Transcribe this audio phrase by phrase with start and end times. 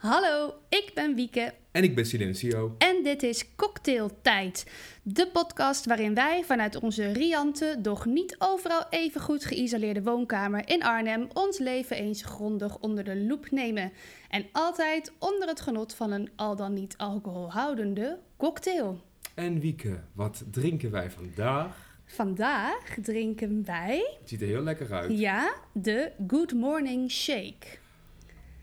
[0.00, 2.74] Hallo, ik ben Wieke En ik ben Silencio.
[2.78, 4.66] en dit is Cocktailtijd.
[5.02, 10.82] De podcast waarin wij vanuit onze riante, doch niet overal even goed geïsoleerde woonkamer in
[10.82, 13.92] Arnhem ons leven eens grondig onder de loep nemen.
[14.28, 19.00] En altijd onder het genot van een al dan niet alcoholhoudende cocktail.
[19.34, 21.98] En Wieke, wat drinken wij vandaag?
[22.04, 25.18] Vandaag drinken wij, Het ziet er heel lekker uit.
[25.18, 27.66] ja, de Good Morning Shake.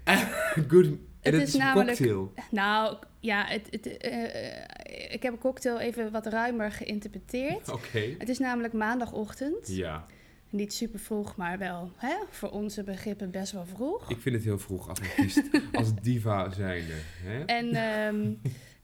[0.67, 0.87] Good.
[1.33, 2.33] Het is is namelijk- cocktail.
[2.51, 7.69] Nou, ja, het, het, eh, eh, ik heb een cocktail even wat ruimer geïnterpreteerd.
[7.77, 8.15] Oké.
[8.17, 9.67] Het is namelijk maandagochtend.
[9.75, 10.05] Ja,
[10.49, 14.09] Niet super vroeg, maar wel hè, voor onze begrippen best wel vroeg.
[14.09, 16.93] ik vind het heel vroeg als artiest, als diva zijnde.
[17.23, 17.43] Hè?
[17.45, 18.31] En ehm,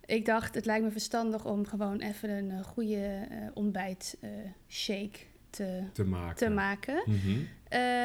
[0.05, 2.95] ik dacht, het lijkt me verstandig om gewoon even een eh, goede
[3.29, 4.29] eh, ontbijt eh,
[4.69, 6.35] shake te, Te maken.
[6.35, 7.03] te maken.
[7.05, 7.39] Mhm.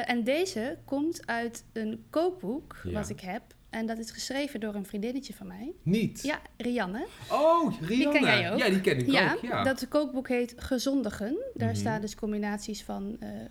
[0.04, 2.90] En deze komt uit een kookboek Ja.
[2.92, 3.42] wat ik heb.
[3.70, 5.72] En dat is geschreven door een vriendinnetje van mij.
[5.82, 6.22] Niet?
[6.22, 7.06] Ja, Rianne.
[7.32, 8.18] Oh, Rianne.
[8.18, 8.58] ken jij ook?
[8.58, 9.42] Ja, die ken ik Ja, ook.
[9.42, 9.62] Ja.
[9.62, 11.36] dat kookboek heet Gezondigen.
[11.54, 11.78] Daar Mhm.
[11.78, 13.46] staan dus combinaties van eh, eh,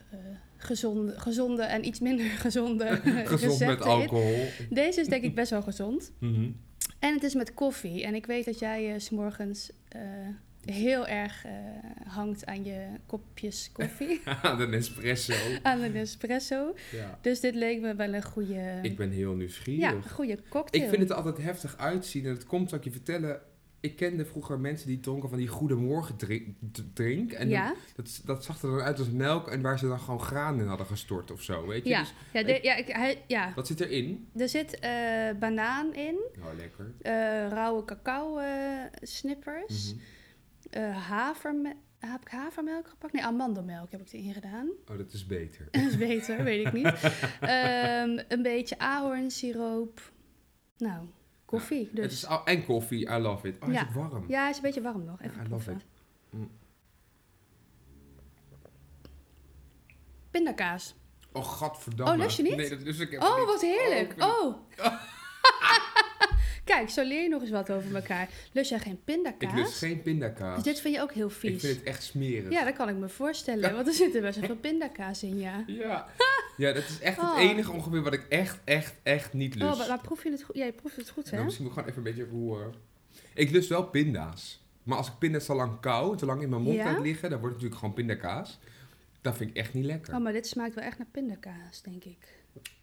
[0.57, 3.85] gezonde, gezonde en iets minder gezonde Gezond met in.
[3.85, 4.45] alcohol.
[4.69, 6.11] Deze is denk ik best wel gezond.
[6.19, 6.49] Mhm.
[6.99, 8.03] En het is met koffie.
[8.03, 10.01] En ik weet dat jij eh, s s'morgens eh,
[10.71, 11.51] heel erg eh,
[12.07, 14.21] hangt aan je kopjes koffie.
[14.41, 15.33] Aan de Nespresso.
[15.63, 16.73] aan een espresso.
[16.91, 17.19] Ja.
[17.21, 19.81] Dus dit leek me wel een goede, Ik ben heel nieuwsgierig.
[19.81, 20.83] ja, een goede cocktail.
[20.83, 22.25] Ik vind het altijd heftig uitzien.
[22.25, 23.41] En dat komt, zal ik je vertellen...
[23.79, 26.47] Ik kende vroeger mensen die dronken van die goedemorgen drink.
[26.93, 29.99] drink en ja, dat, dat zag er dan uit als melk en waar ze dan
[29.99, 31.89] gewoon graan in hadden gestort of zo, weet je?
[31.89, 31.99] ja.
[31.99, 34.27] Dus Ja, de- ja, ik, hij, ja, wat zit erin?
[34.37, 34.91] er zit eh,
[35.39, 36.91] banaan in, Nou, lekker.
[37.01, 37.11] eh,
[37.49, 38.39] rauwe cacao
[39.01, 40.01] snippers, Mhm.
[40.69, 43.13] Eh, haverme- heb ik havermelk gepakt?
[43.13, 44.69] Nee, amandelmelk heb ik erin gedaan.
[44.91, 45.67] Oh, dat is beter.
[45.71, 46.85] Dat is beter, weet ik niet.
[47.41, 50.11] Ehm, een beetje ahornsiroop.
[50.77, 51.07] Nou,
[51.45, 52.13] koffie Het dus.
[52.13, 53.57] is, al- en koffie, I love it.
[53.63, 53.81] Oh, Ja.
[53.81, 54.25] is ook warm.
[54.27, 55.21] Ja, hij is een beetje warm nog.
[55.21, 55.85] Even I love it.
[56.29, 56.49] Mm.
[60.31, 60.95] Pindakaas.
[61.31, 62.13] Oh, gadverdamme.
[62.13, 62.55] Oh, lust je niet?
[62.55, 64.13] Nee, dat lust ik Oh, wat heerlijk.
[64.15, 64.55] het- Oh.
[66.67, 68.29] Kijk, zo leer je nog eens wat over elkaar.
[68.51, 69.53] Lust jij geen Ik pindakaas?
[69.53, 70.55] lust geen pindakaas.
[70.55, 71.61] Dus dit vind je ook heel Ik vies.
[71.61, 72.51] vind het echt smerig.
[72.51, 73.73] Ja, dat kan ik me voorstellen.
[73.73, 75.63] Want er zit er best wel veel pindakaas in, ja.
[75.83, 76.07] Ja.
[76.57, 77.35] ja, dat is echt Oh.
[77.35, 79.71] het enige ongeveer wat ik echt, echt, echt niet lust.
[79.71, 80.55] Oh, maar, maar proef je het goed?
[80.55, 81.31] Ja, je proeft het goed, hè?
[81.31, 82.73] Nou, misschien moet ik gewoon even een beetje roeren.
[83.33, 84.61] Ik lust wel pinda's.
[84.83, 86.83] Maar als ik pinda's te lang kou, te lang in mijn mond Ja?
[86.91, 88.59] laat liggen, dan wordt het natuurlijk gewoon pindakaas.
[89.21, 90.13] Dat vind ik echt niet lekker.
[90.15, 92.17] Oh, maar dit smaakt wel echt naar pindakaas, denk ik.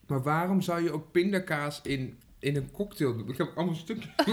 [0.06, 3.28] Maar waarom zou je ook pindakaas in, in een cocktail doen?
[3.28, 4.10] Ik heb allemaal stukjes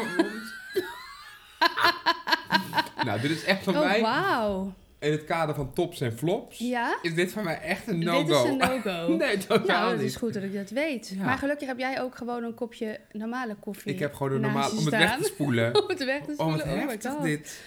[3.06, 4.74] nou, dit is echt van Oh, mij, wauw.
[5.00, 6.98] in het kader van tops en flops, Ja?
[7.02, 8.44] is dit van mij echt een Dit no-go.
[8.44, 9.08] is een no-go.
[9.26, 11.14] nee, totaal nou, het is goed dat ik dat weet.
[11.18, 11.24] Ja.
[11.26, 14.70] Maar gelukkig heb jij ook gewoon een kopje normale koffie Ik heb gewoon een je
[14.72, 15.82] om het weg te spoelen.
[15.84, 16.84] Om het weg te Oh, wat spoelen.
[16.84, 17.24] Oh, heftig god.
[17.24, 17.62] dit.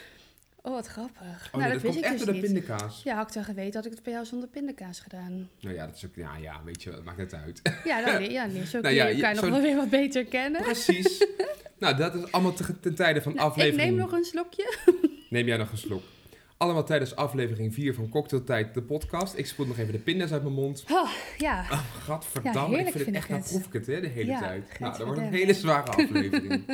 [0.66, 1.20] Oh, wat grappig.
[1.20, 2.64] Oh, nou, nee, dat dat wist komt ik echt dus door de niet.
[2.64, 3.00] pindakaas.
[3.04, 5.48] Ja, had ik dan geweten, had ik het bij jou zonder pindakaas gedaan.
[5.60, 7.60] Nou ja, dat is ook, ja, ja, weet je, dat maakt het uit.
[7.84, 10.24] Ja, dan, ja nee, zo kun Nou je elkaar je- nog wel weer wat beter
[10.24, 10.62] kennen.
[10.62, 11.26] Precies.
[11.78, 13.90] nou, dat is allemaal te- ten tijde van Nou, ik aflevering...
[13.90, 14.76] neem nog een slokje.
[15.30, 16.02] Neem jij nog een slok.
[16.56, 19.38] Allemaal tijdens aflevering 4 van Cocktailtijd, de podcast.
[19.38, 20.84] Ik spoel nog even de pinda's uit mijn mond.
[20.90, 21.60] Oh, ja.
[21.70, 22.76] Oh, gadverdamme.
[22.76, 24.78] Ja, ik vind vind het echt, nou proef ik het hè, de hele Ja, tijd.
[24.78, 26.64] Nou, dat wordt een hele zware aflevering.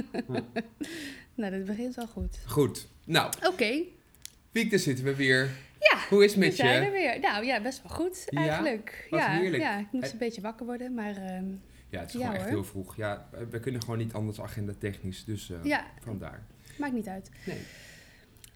[1.35, 2.39] Nou, dat begint al goed.
[2.47, 2.89] Goed.
[3.05, 3.83] Nou, Oké,
[4.53, 5.51] Wiek, daar zitten we weer.
[5.79, 6.91] Ja, Hoe is het we met zijn er je?
[6.91, 7.21] weer.
[7.21, 8.41] Nou ja, best wel goed Ja?
[8.41, 9.07] eigenlijk.
[9.11, 9.63] Wat ja, heerlijk.
[9.63, 11.45] ja, ik moet Hij- een beetje wakker worden, maar ehm,
[11.89, 12.53] Ja, het is Ja, gewoon echt hoor.
[12.53, 12.97] heel vroeg.
[12.97, 16.43] Ja, we kunnen gewoon niet anders agenda technisch, dus eh, ja, vandaar.
[16.79, 17.31] maakt niet uit.
[17.47, 17.59] Nee.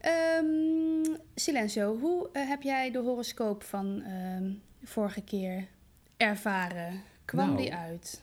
[0.00, 4.50] Ehm, Silencio, hoe eh, heb jij de horoscoop van ehm,
[4.84, 5.66] vorige keer
[6.16, 7.02] ervaren?
[7.24, 8.20] Kwam Nou, die uit?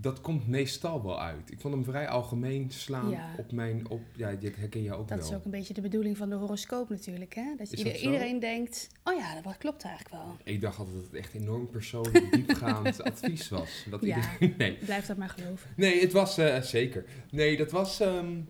[0.00, 1.50] Dat komt meestal wel uit.
[1.50, 3.34] Ik vond hem vrij algemeen slaan Ja.
[3.38, 3.88] op mijn...
[3.90, 5.28] Op, ja, dit herken je ook Dat wel.
[5.28, 7.54] is ook een beetje de bedoeling van de horoscoop natuurlijk, hè?
[7.56, 10.36] Dat ieder- dat iedereen denkt, oh ja, dat klopt eigenlijk wel.
[10.44, 13.86] Ik dacht altijd dat het echt enorm persoonlijk diepgaand advies was.
[13.90, 14.16] Dat Ja.
[14.16, 14.76] iedereen, nee.
[14.84, 15.70] Blijf dat maar geloven.
[15.76, 17.04] nee, het was eh, zeker.
[17.30, 18.00] Nee, dat was.
[18.00, 18.40] ehm,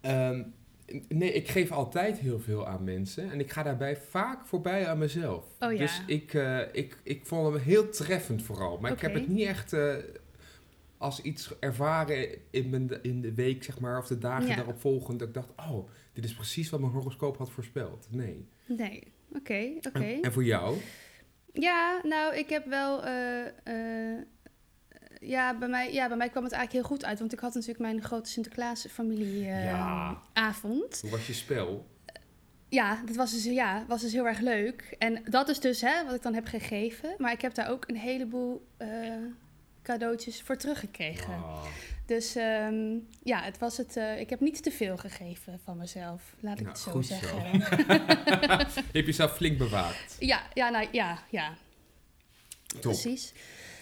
[0.00, 0.42] ehm,
[1.08, 3.30] nee, ik geef altijd heel veel aan mensen.
[3.30, 5.44] En ik ga daarbij vaak voorbij aan mezelf.
[5.58, 5.78] Oh ja.
[5.78, 8.78] Dus ik, eh, ik, ik vond hem heel treffend vooral.
[8.78, 9.72] Maar ik heb het niet echt.
[9.72, 9.94] eh,
[11.02, 14.54] als iets ervaren in, mijn, in de week, zeg maar, of de dagen Ja.
[14.56, 18.06] daarop volgend, dat ik dacht, oh, dit is precies wat mijn horoscoop had voorspeld.
[18.10, 18.48] Nee.
[18.66, 19.98] Nee, oké, oké.
[20.04, 20.76] En, en voor jou?
[21.52, 23.04] Ja, nou, ik heb wel.
[23.04, 24.22] eh, eh,
[25.20, 27.18] ja, bij mij, ja, bij mij kwam het eigenlijk heel goed uit.
[27.18, 30.22] Want ik had natuurlijk mijn grote Sinterklaas-familie eh, Ja.
[30.32, 30.98] avond.
[31.00, 31.86] Hoe was je spel?
[32.68, 34.96] Ja, dat was dus, ja, was dus heel erg leuk.
[34.98, 37.14] En dat is dus hè, wat ik dan heb gegeven.
[37.18, 38.66] Maar ik heb daar ook een heleboel
[39.82, 41.32] cadeautjes voor teruggekregen.
[41.34, 41.64] Oh.
[42.06, 43.96] Dus ehm, ja, het was het.
[43.96, 46.22] eh, ik heb niet te veel gegeven van mezelf.
[46.40, 47.14] Laat ik Nou, het zo goed zo.
[47.14, 47.52] zeggen.
[48.92, 50.16] Je hebt jezelf flink bewaakt.
[50.18, 51.54] ja, ja, nou ja, ja,
[52.66, 52.80] Top.
[52.82, 53.32] precies.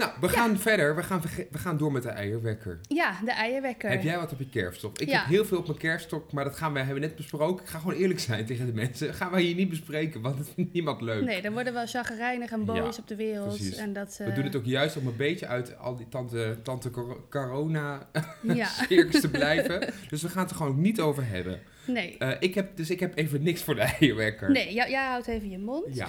[0.01, 0.97] Nou, we gaan verder.
[0.97, 2.81] We gaan, we gaan door met de eierwekker.
[2.89, 3.91] Ja, de eierwekker.
[3.91, 4.99] Heb jij wat op je kerfstok?
[4.99, 7.65] Ik heb heel veel op mijn kerfstok, maar dat gaan wij, hebben we net besproken.
[7.65, 9.15] Ik ga gewoon eerlijk zijn tegen de mensen.
[9.15, 11.25] Gaan wij hier niet bespreken, want het vindt niemand leuk.
[11.25, 13.49] Nee, dan worden we chagrijnig en boos op de wereld.
[13.57, 13.77] precies.
[13.77, 16.57] En dat, We eh, doen het ook juist om een beetje uit al die tante,
[16.63, 18.09] tante cor- corona
[18.43, 19.93] Ja, circus te blijven.
[20.09, 21.61] Dus we gaan het er gewoon niet over hebben.
[21.87, 22.19] nee.
[22.19, 24.51] Eh, ik heb, dus ik heb even niks voor de eierwekker.
[24.51, 25.95] Nee, jij, jij houdt even je mond.
[25.95, 26.09] Ja,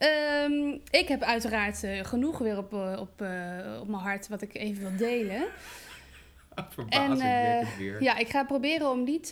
[0.00, 4.42] Ehm, ik heb uiteraard eh, genoeg weer op, eh, op, eh, op mijn hart wat
[4.42, 5.44] ik even wil delen.
[6.70, 8.02] verbazing werkelijk weer.
[8.02, 9.26] Ja, ik ga proberen om niet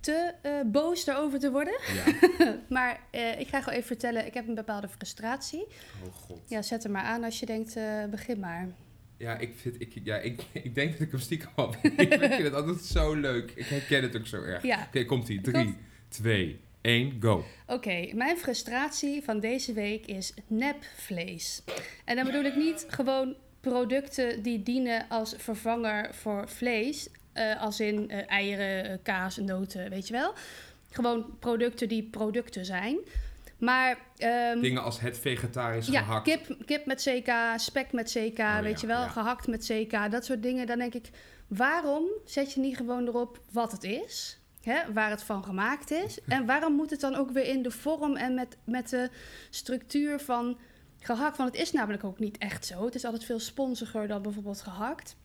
[0.00, 0.34] te
[0.66, 1.78] boos erover te worden.
[1.94, 2.04] Ja.
[2.68, 3.00] Maar
[3.38, 5.66] ik ga gewoon even vertellen, ik heb een bepaalde frustratie.
[6.04, 6.40] Oh god.
[6.48, 7.76] Ja, zet er maar aan als je denkt,
[8.10, 8.68] begin maar.
[9.16, 12.42] Ja, ik, vind, ik, ja ik, ik denk dat ik hem stiekem al ik vind
[12.42, 13.52] het altijd zo leuk.
[13.54, 14.62] Ik herken het ook zo erg.
[14.62, 15.40] Ja, Oké, komt ie.
[15.40, 15.76] Drie, Komt.
[16.08, 16.60] twee,
[17.20, 17.44] go.
[17.66, 21.62] Oké, mijn frustratie van deze week is nepvlees.
[22.04, 27.08] En dan bedoel ik niet gewoon producten die dienen als vervanger voor vlees.
[27.32, 30.32] eh, als in eh, eieren, eh, kaas, noten, weet je wel.
[30.90, 32.98] Gewoon producten die producten zijn.
[33.58, 36.24] Maar ehm, Dingen als het vegetarisch ja, gehakt.
[36.24, 39.08] kip, kip met CK, spek met CK, ja, weet je wel, ja.
[39.08, 40.66] gehakt met CK, dat soort dingen.
[40.66, 41.10] Dan denk ik,
[41.46, 44.38] waarom zet je niet gewoon erop wat het is?
[44.68, 46.18] Hè, waar het van gemaakt is.
[46.26, 49.10] En waarom moet het dan ook weer in de vorm en met, met de
[49.50, 50.58] structuur van
[51.00, 51.36] gehakt?
[51.36, 52.84] Want het is namelijk ook niet echt zo.
[52.84, 55.16] Het is altijd veel sponsiger dan bijvoorbeeld gehakt.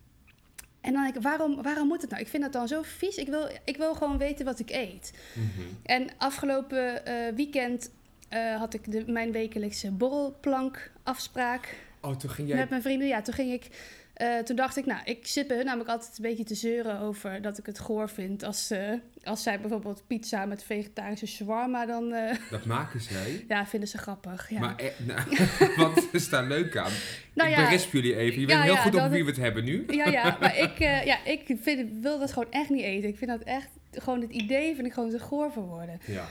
[0.81, 2.21] En dan denk ik, waarom, waarom moet het nou?
[2.21, 3.15] Ik vind dat dan zo vies.
[3.15, 5.13] Ik wil, ik wil gewoon weten wat ik eet.
[5.33, 5.67] Mhm.
[5.83, 7.91] En afgelopen eh, weekend
[8.29, 11.75] eh, had ik de, mijn wekelijkse borrelplank afspraak
[12.05, 12.57] Oh, toen ging jij...
[12.57, 13.07] met mijn vrienden.
[13.07, 13.69] Ja, toen ging ik.
[14.13, 16.99] Eh, toen dacht ik, nou, ik zit bij hun namelijk altijd een beetje te zeuren
[16.99, 18.93] over dat ik het goor vind als, eh,
[19.23, 22.13] als zij bijvoorbeeld pizza met vegetarische shawarma dan.
[22.13, 23.45] eh, Dat maken zij.
[23.47, 24.49] ja, vinden ze grappig.
[24.49, 24.59] Ja.
[24.59, 25.21] Maar eh, nou,
[25.93, 26.91] wat is daar leuk aan?
[27.33, 28.39] nou ik ja, berisp jullie even.
[28.41, 29.85] Je weet heel ja, goed over wie we het hebben nu.
[29.87, 33.09] ja, ja, maar ik, ja, ik vind, wil dat gewoon echt niet eten.
[33.09, 35.99] Ik vind dat echt, gewoon het idee vind ik gewoon te goor voor worden.
[36.05, 36.25] Ja.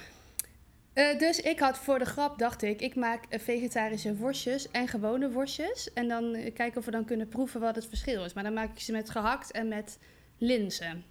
[0.92, 4.88] Eh, dus ik had voor de grap, dacht ik, ik maak eh, vegetarische worstjes en
[4.88, 5.92] gewone worstjes.
[5.92, 8.32] En dan eh, kijken of we dan kunnen proeven wat het verschil is.
[8.32, 9.98] Maar dan maak ik ze met gehakt en met
[10.38, 11.04] linzen.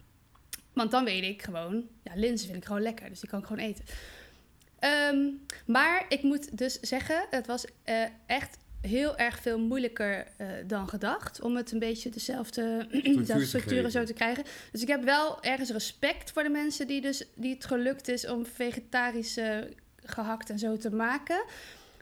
[0.74, 3.46] Want dan weet ik gewoon, ja, linzen vind ik gewoon lekker, dus die kan ik
[3.46, 3.86] gewoon eten.
[4.80, 5.28] Ehm,
[5.66, 7.66] maar ik moet dus zeggen, het was
[8.26, 11.42] echt heel erg veel moeilijker eh, dan gedacht.
[11.42, 12.88] Om het een beetje dezelfde
[13.24, 13.92] structuren geven.
[13.92, 14.44] zo te krijgen.
[14.72, 18.28] Dus ik heb wel ergens respect voor de mensen die, dus, die het gelukt is
[18.28, 19.70] om vegetarische
[20.04, 21.44] gehakt en zo te maken.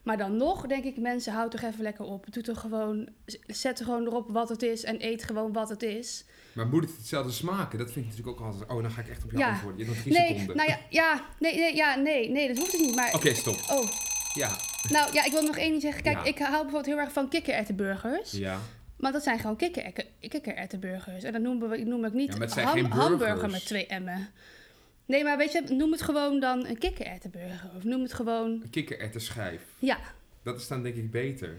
[0.04, 2.34] Maar dan nog denk ik, mensen, houd toch even lekker op.
[2.34, 3.10] Doe toch gewoon,
[3.48, 6.26] zet er gewoon erop wat het is en eet gewoon wat het is.
[6.54, 7.78] Maar moet het hetzelfde smaken?
[7.80, 8.70] Dat vind ik natuurlijk ook altijd...
[8.70, 9.50] Oh, dan ga ik echt op je Ja.
[9.52, 9.80] antwoorden.
[9.80, 10.56] Je hebt nog drie Nee, seconden.
[10.56, 12.96] nou ja, ja, nee, nee, ja, nee, nee, dat hoeft het niet.
[12.96, 13.56] Maar, Oké, stop.
[13.56, 13.90] oh,
[14.34, 14.58] Ja.
[14.90, 16.04] nou ja, ik wil nog één ding zeggen.
[16.04, 16.24] Kijk, Ja.
[16.24, 18.32] ik hou bijvoorbeeld heel erg van kikkererwtenburgers.
[18.32, 18.60] Ja.
[18.98, 21.24] Maar dat zijn gewoon kikker- kikkererwtenburgers.
[21.24, 24.28] En dan noemen we, noem ik niet Ja, ham- hamburger met twee emmen.
[25.06, 27.70] Nee, maar weet je, noem het gewoon dan een kikkererwtenburger.
[27.78, 29.62] Of noem het gewoon, Een kikkererwtenschijf.
[29.80, 29.98] ja,
[30.44, 31.56] Dat is dan denk ik beter.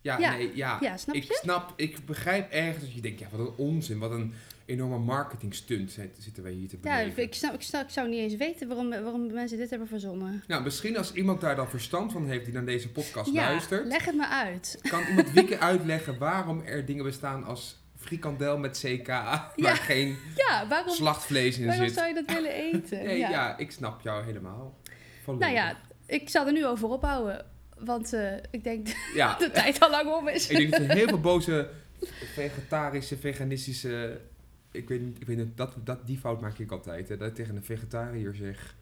[0.00, 0.36] Ja, Ja.
[0.36, 0.78] nee, ja.
[0.80, 1.38] ja, snap ik je?
[1.42, 4.34] snap, ik begrijp ergens dat je denkt, ja, wat een onzin, wat een
[4.66, 7.22] enorme marketing stunt zitten wij hier te Ja, beleven.
[7.22, 10.44] ik, snap, ik, snap, ik zou niet eens weten waarom, waarom mensen dit hebben verzonnen.
[10.46, 13.86] Nou, misschien als iemand daar dan verstand van heeft die naar deze podcast Ja, luistert,
[13.86, 14.78] leg het me uit.
[14.82, 19.06] kan iemand Wieke uitleggen waarom er dingen bestaan als frikandel met CK,
[19.56, 21.94] waar geen Ja, waarom, slachtvlees in waarom zit.
[21.96, 23.04] zou je dat willen eten?
[23.04, 23.30] Nee, ja.
[23.30, 23.58] ja.
[23.58, 24.78] ik snap jou helemaal.
[25.26, 27.44] Nou ja, ik zal er nu over ophouden.
[27.78, 29.36] Want eh, ik denk dat ja.
[29.38, 30.48] de tijd al lang om is.
[30.48, 31.70] Ik denk dat er heel veel boze
[32.34, 34.20] vegetarische, veganistische...
[34.74, 37.08] Ik weet ik weet niet dat, dat, die fout maak ik altijd.
[37.08, 38.76] Hè, dat ik tegen een vegetariër zeg...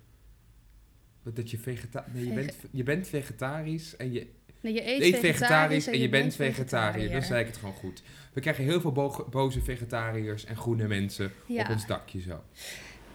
[1.22, 4.26] Dat je vegeta nee, je, bent, je bent vegetarisch en je
[4.60, 7.10] Nee, je eet, eet vegetarisch en je bent vegetariër.
[7.10, 8.02] Dan zei ik het gewoon goed.
[8.32, 11.62] We krijgen heel veel bo- boze vegetariërs en groene mensen Ja.
[11.62, 12.42] op ons dakje zo.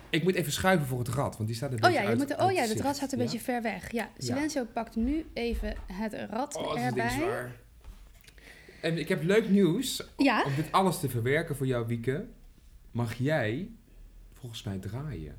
[0.09, 2.17] Ik moet even schuiven voor het rad, want die staat Oh beetje ja, je uit-
[2.17, 3.23] moet, oh ja, het rad staat een Ja?
[3.23, 3.91] beetje ver weg.
[3.91, 7.51] Ja, Silencio pakt nu even het rad Oh, dat is ding erbij.
[8.81, 10.03] En ik heb leuk nieuws.
[10.17, 10.43] Ja?
[10.45, 12.25] Om dit alles te verwerken voor jou, Wieke,
[12.97, 13.71] mag jij
[14.33, 15.35] volgens mij draaien.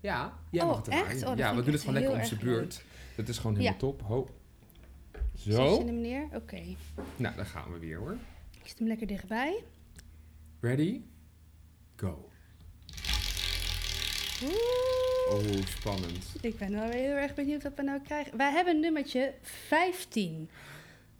[0.00, 1.06] Ja, jij Oh, mag draaien.
[1.06, 1.24] echt?
[1.26, 2.84] Oh, ja, we doen het gewoon lekker om zijn beurt.
[3.16, 3.78] Dat is gewoon helemaal Ja.
[3.78, 4.02] top.
[4.02, 4.28] Ho.
[5.32, 5.86] Je Zo.
[5.86, 6.28] hem neer?
[6.34, 6.62] Oké.
[7.16, 8.16] Nou, dan gaan we weer hoor.
[8.62, 9.64] Ik zet hem lekker dichtbij.
[10.60, 11.00] Ready?
[11.96, 12.28] Go.
[14.44, 14.52] Oeh.
[15.30, 16.24] Oh, spannend.
[16.40, 18.36] Ik ben wel heel erg benieuwd wat we nou krijgen.
[18.36, 20.48] Wij hebben nummertje 15.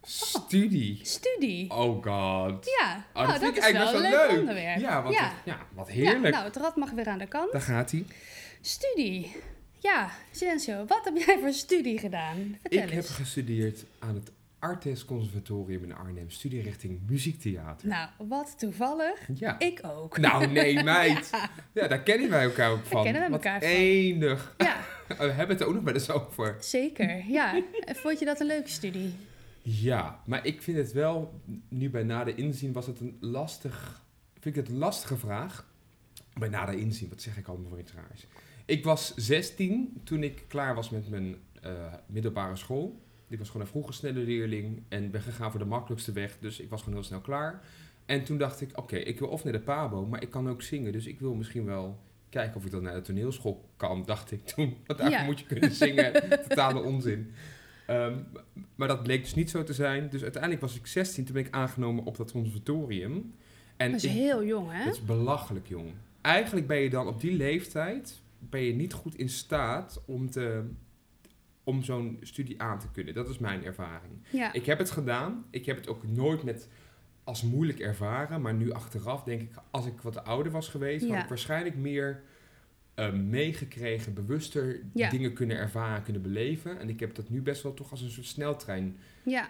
[0.01, 0.99] Studie.
[1.03, 1.69] Studie.
[1.71, 2.65] Oh god.
[2.79, 4.79] Ja, Oh, nou, dat vind ik is eigenlijk wel een leuk onderwerp.
[4.79, 5.31] Ja, wat, ja.
[5.45, 6.33] ja, wat Ja, heerlijk.
[6.33, 7.51] nou, het rad mag weer aan de kant.
[7.51, 8.05] Daar gaat hij.
[8.61, 9.35] Studie.
[9.79, 12.57] Ja, Silencio, wat heb jij voor studie gedaan?
[12.61, 16.29] Vertel Ik heb gestudeerd aan het Artes Conservatorium in Arnhem.
[16.29, 17.87] Studierichting muziektheater.
[17.87, 19.19] Nou, wat toevallig.
[19.33, 19.59] Ja.
[19.59, 20.17] Ik ook.
[20.17, 21.29] Nou, nee, meid.
[21.73, 23.03] Ja, daar kennen wij elkaar ook van.
[23.03, 23.69] kennen wij Wat elkaar van.
[23.69, 24.55] enig.
[24.57, 24.77] Ja,
[25.07, 26.55] We hebben het er ook nog wel eens over.
[26.59, 27.23] zeker.
[27.27, 27.61] Ja.
[27.85, 29.13] Vond je dat een leuke studie?
[29.71, 34.03] Ja, maar ik vind het wel, nu bij nader inzien was het een lastig,
[34.39, 35.67] vind ik het een lastige vraag.
[36.33, 38.25] Bij nader inzien, wat zeg ik allemaal voor iets raars.
[38.65, 41.71] Ik was 16 toen ik klaar was met mijn eh,
[42.05, 43.01] middelbare school.
[43.27, 46.59] Ik was gewoon een vroege snelle leerling en ben gegaan voor de makkelijkste weg, dus
[46.59, 47.61] ik was gewoon heel snel klaar.
[48.05, 50.61] En toen dacht ik, oké, ik wil of naar de PABO, maar ik kan ook
[50.61, 51.99] zingen, dus ik wil misschien wel
[52.29, 54.77] kijken of ik dan naar de toneelschool kan, dacht ik toen.
[54.87, 55.23] Want daar Ja.
[55.23, 56.13] moet je kunnen zingen,
[56.47, 57.31] totale onzin.
[57.89, 58.17] Ehm,
[58.75, 60.09] maar dat bleek dus niet zo te zijn.
[60.09, 63.33] Dus uiteindelijk was ik 16, toen ben ik aangenomen op dat conservatorium.
[63.77, 64.83] En Dat is ik- heel jong, hè?
[64.83, 65.91] het is belachelijk jong.
[66.21, 70.63] Eigenlijk ben je dan op die leeftijd ben je niet goed in staat om, te,
[71.63, 73.13] om zo'n studie aan te kunnen.
[73.13, 74.13] Dat is mijn ervaring.
[74.29, 74.53] Ja.
[74.53, 75.45] Ik heb het gedaan.
[75.49, 76.67] Ik heb het ook nooit met
[77.23, 78.41] als moeilijk ervaren.
[78.41, 81.21] Maar nu achteraf denk ik, als ik wat ouder was geweest, had Ja.
[81.23, 82.23] ik waarschijnlijk meer
[82.99, 85.09] eh, meegekregen, bewuster Ja.
[85.09, 86.79] dingen kunnen ervaren, kunnen beleven.
[86.79, 89.49] En ik heb dat nu best wel toch als een soort sneltrein ja.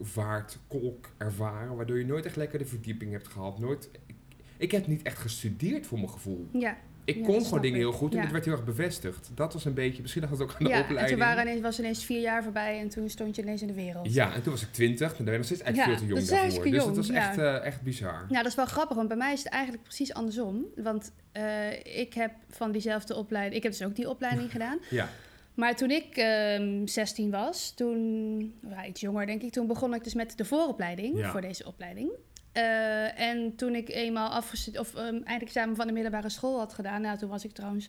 [0.00, 3.58] vaart, kolk ervaren, waardoor je nooit echt lekker de verdieping hebt gehad.
[3.58, 4.14] Nooit, ik,
[4.56, 6.46] ik heb niet echt gestudeerd voor mijn gevoel.
[6.52, 6.76] Ja.
[7.06, 7.82] Ik Ja, kon gewoon dingen ik.
[7.84, 8.22] heel goed en Ja.
[8.22, 9.30] het werd heel erg bevestigd.
[9.34, 10.74] Dat was een beetje, misschien lag het ook aan de ja.
[10.76, 11.08] En opleiding.
[11.18, 13.74] toen waren ineens, was ineens vier jaar voorbij en toen stond je ineens in de
[13.74, 14.14] wereld.
[14.14, 16.06] Ja, en toen was ik twintig, en dan ben ik nog steeds echt veel te
[16.06, 16.64] jong daarvoor.
[16.70, 18.24] Dus dat was echt, eh, echt bizar.
[18.28, 20.64] Nou, dat is wel grappig, want bij mij is het eigenlijk precies andersom.
[20.76, 24.78] Want eh, ik heb van diezelfde opleiding, ik heb dus ook die opleiding gedaan.
[24.90, 25.08] Ja,
[25.54, 28.54] Maar toen ik ehm 16 was, toen,
[28.88, 32.10] iets jonger denk ik, toen begon ik dus met de vooropleiding voor deze opleiding.
[32.56, 37.00] Eh, en toen ik eenmaal afgestudeerd, of um, eindexamen van de middelbare school had gedaan,
[37.00, 37.88] nou toen was ik trouwens,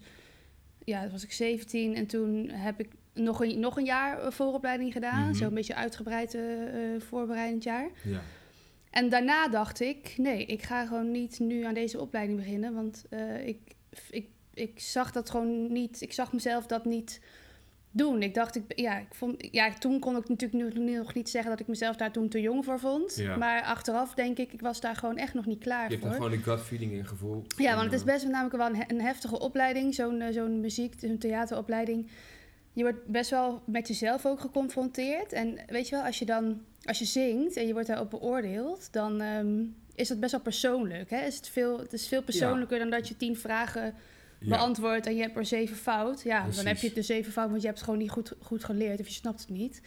[0.84, 4.32] ja, toen was ik 17 en toen heb ik nog een, nog een jaar eh,
[4.32, 5.28] vooropleiding gedaan.
[5.28, 5.34] Mhm.
[5.34, 6.42] Zo'n beetje uitgebreid eh,
[6.98, 7.90] voorbereidend jaar.
[8.04, 8.22] ja.
[8.90, 12.74] En daarna dacht ik, nee, ik ga gewoon niet nu aan deze opleiding beginnen.
[12.74, 13.06] Want
[13.46, 13.60] ik,
[14.10, 17.22] ik, ik zag dat gewoon niet, ik zag mezelf dat niet
[17.98, 18.22] doen.
[18.22, 21.60] Ik dacht, ik, ja, ik vond, ja, toen kon ik natuurlijk nog niet zeggen dat
[21.60, 23.16] ik mezelf daar toen te jong voor vond.
[23.16, 23.38] Ja.
[23.38, 26.10] Maar achteraf denk ik, ik was daar gewoon echt nog niet klaar Je hebt voor.
[26.10, 27.54] daar gewoon een gut feeling in gevoeld.
[27.58, 30.22] Ja, want het is eh, best wel namelijk wel een, he- een heftige opleiding, zo'n
[30.22, 32.08] eh, zo'n muziek, zo'n theateropleiding.
[32.74, 35.34] Je wordt best wel met jezelf ook geconfronteerd.
[35.34, 38.88] En weet je wel, als je dan, als je zingt en je wordt daarop beoordeeld,
[38.94, 39.64] dan ehm,
[39.96, 41.10] is dat best wel persoonlijk.
[41.10, 41.26] Hè?
[41.26, 43.94] Is het, veel, het is veel persoonlijker dan dat je tien vragen
[44.40, 44.48] ja.
[44.58, 46.22] beantwoordt en je hebt er zeven fout.
[46.22, 46.58] Ja, Precies.
[46.58, 49.00] dan heb je de zeven fout, want je hebt het gewoon niet goed, goed geleerd
[49.00, 49.82] of je snapt het niet.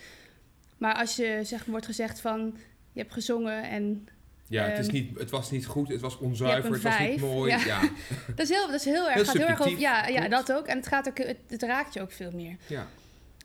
[0.78, 2.56] Maar als je zeg, wordt gezegd van,
[2.92, 4.08] je hebt gezongen en
[4.46, 7.20] Ja, het, is Ehm, niet, het was niet goed, het was onzuiver, het was niet
[7.20, 7.50] mooi.
[7.50, 7.64] ja.
[7.64, 7.80] Ja.
[8.36, 9.14] Dat is heel, dat is heel erg.
[9.14, 10.66] Heel gaat heel erg over, ja, ja, dat ook.
[10.66, 12.56] En het, gaat ook, het, het raakt je ook veel meer.
[12.66, 12.86] Ja.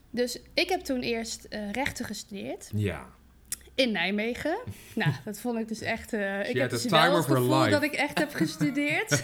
[0.10, 3.06] Dus ik heb toen eerst eh, rechten gestudeerd ja.
[3.76, 4.58] in Nijmegen.
[4.96, 6.14] nou, dat vond ik dus echt.
[6.14, 7.70] eh, ik heb dus wel het gevoel life.
[7.70, 9.24] dat ik echt heb gestudeerd.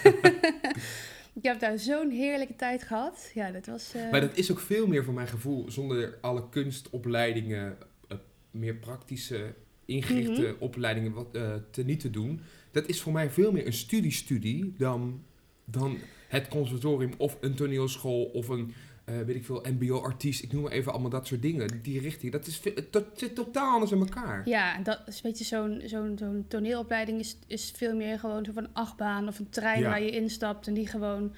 [1.32, 3.30] ik heb daar zo'n heerlijke tijd gehad.
[3.34, 3.94] Ja, dat was.
[3.94, 7.76] eh, Maar dat is ook veel meer voor mijn gevoel, zonder alle kunstopleidingen,
[8.08, 8.16] eh,
[8.50, 10.54] meer praktische, ingerichte Mhm.
[10.58, 12.40] opleidingen wat, eh, te niet te doen.
[12.70, 15.22] Dat is voor mij veel meer een studiestudie dan,
[15.64, 15.96] dan
[16.28, 18.72] het conservatorium of een toneelschool of een,
[19.18, 20.42] eh, weet ik veel, mbo-artiest.
[20.42, 21.68] Ik noem maar even allemaal dat soort dingen.
[21.82, 24.48] Die richting, dat is to- zit totaal anders in elkaar.
[24.48, 28.44] Ja, en dat is een beetje zo'n zo'n zo'n toneelopleiding is, is veel meer gewoon
[28.44, 29.88] zo van een achtbaan of een trein Ja.
[29.88, 31.34] waar je instapt en die gewoon,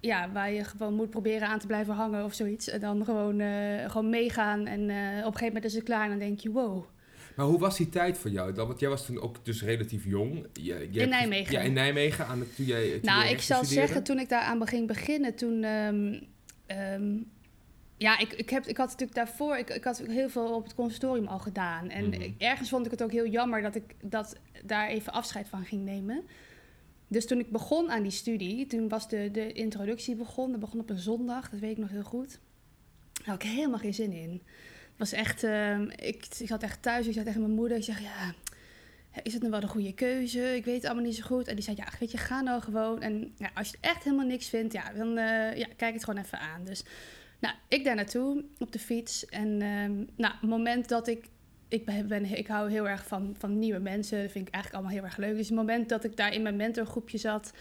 [0.00, 2.68] ja, waar je gewoon moet proberen aan te blijven hangen of zoiets.
[2.68, 6.02] En dan gewoon, eh, gewoon meegaan en eh, op een gegeven moment is het klaar
[6.04, 6.84] en dan denk je, wow.
[7.36, 8.66] Maar hoe was die tijd voor jou dan?
[8.66, 10.46] Want jij was toen ook dus relatief jong.
[10.52, 11.52] Je, je hebt- Nijmegen.
[11.52, 12.26] Ja, in Nijmegen.
[12.26, 14.86] Aan het, toen jij, toen Nou, jij ik zal zeggen, toen ik daar aan ging
[14.86, 15.62] beginnen, toen.
[15.64, 16.20] ehm,
[16.66, 17.16] ehm,
[17.96, 20.74] ja, ik, ik, heb, ik had natuurlijk daarvoor, ik, ik had heel veel op het
[20.74, 21.88] conservatorium al gedaan.
[21.90, 22.30] En Mhm.
[22.38, 25.84] ergens vond ik het ook heel jammer dat ik dat daar even afscheid van ging
[25.84, 26.22] nemen.
[27.08, 30.50] Dus toen ik begon aan die studie, toen was de, de introductie begon.
[30.50, 32.38] Dat begon op een zondag, dat weet ik nog heel goed.
[33.12, 34.30] Daar had ik helemaal geen zin in.
[34.32, 37.82] Het was echt, ehm, ik, ik zat echt thuis, ik zei tegen mijn moeder, ik
[37.84, 38.34] zeg ja,
[39.22, 40.56] is het nou wel de goede keuze?
[40.56, 41.48] Ik weet het allemaal niet zo goed.
[41.48, 43.00] En die zei, ja, weet je, ga nou gewoon.
[43.00, 46.24] En ja, als je echt helemaal niks vindt, ja, dan eh, ja, kijk het gewoon
[46.24, 46.64] even aan.
[46.64, 46.84] Dus
[47.40, 49.26] nou, ik daar naartoe op de fiets.
[49.26, 51.28] En ehm, nou, het moment dat ik...
[51.68, 54.22] Ik, ben, ik hou heel erg van, van nieuwe mensen.
[54.22, 55.36] Dat vind ik eigenlijk allemaal heel erg leuk.
[55.36, 57.52] Dus het moment dat ik daar in mijn mentorgroepje zat...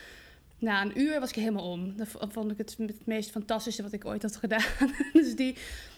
[0.57, 1.97] Na een uur was ik helemaal om.
[1.97, 4.63] Dat vond ik het, het meest fantastische wat ik ooit had gedaan.
[5.13, 5.55] dus die,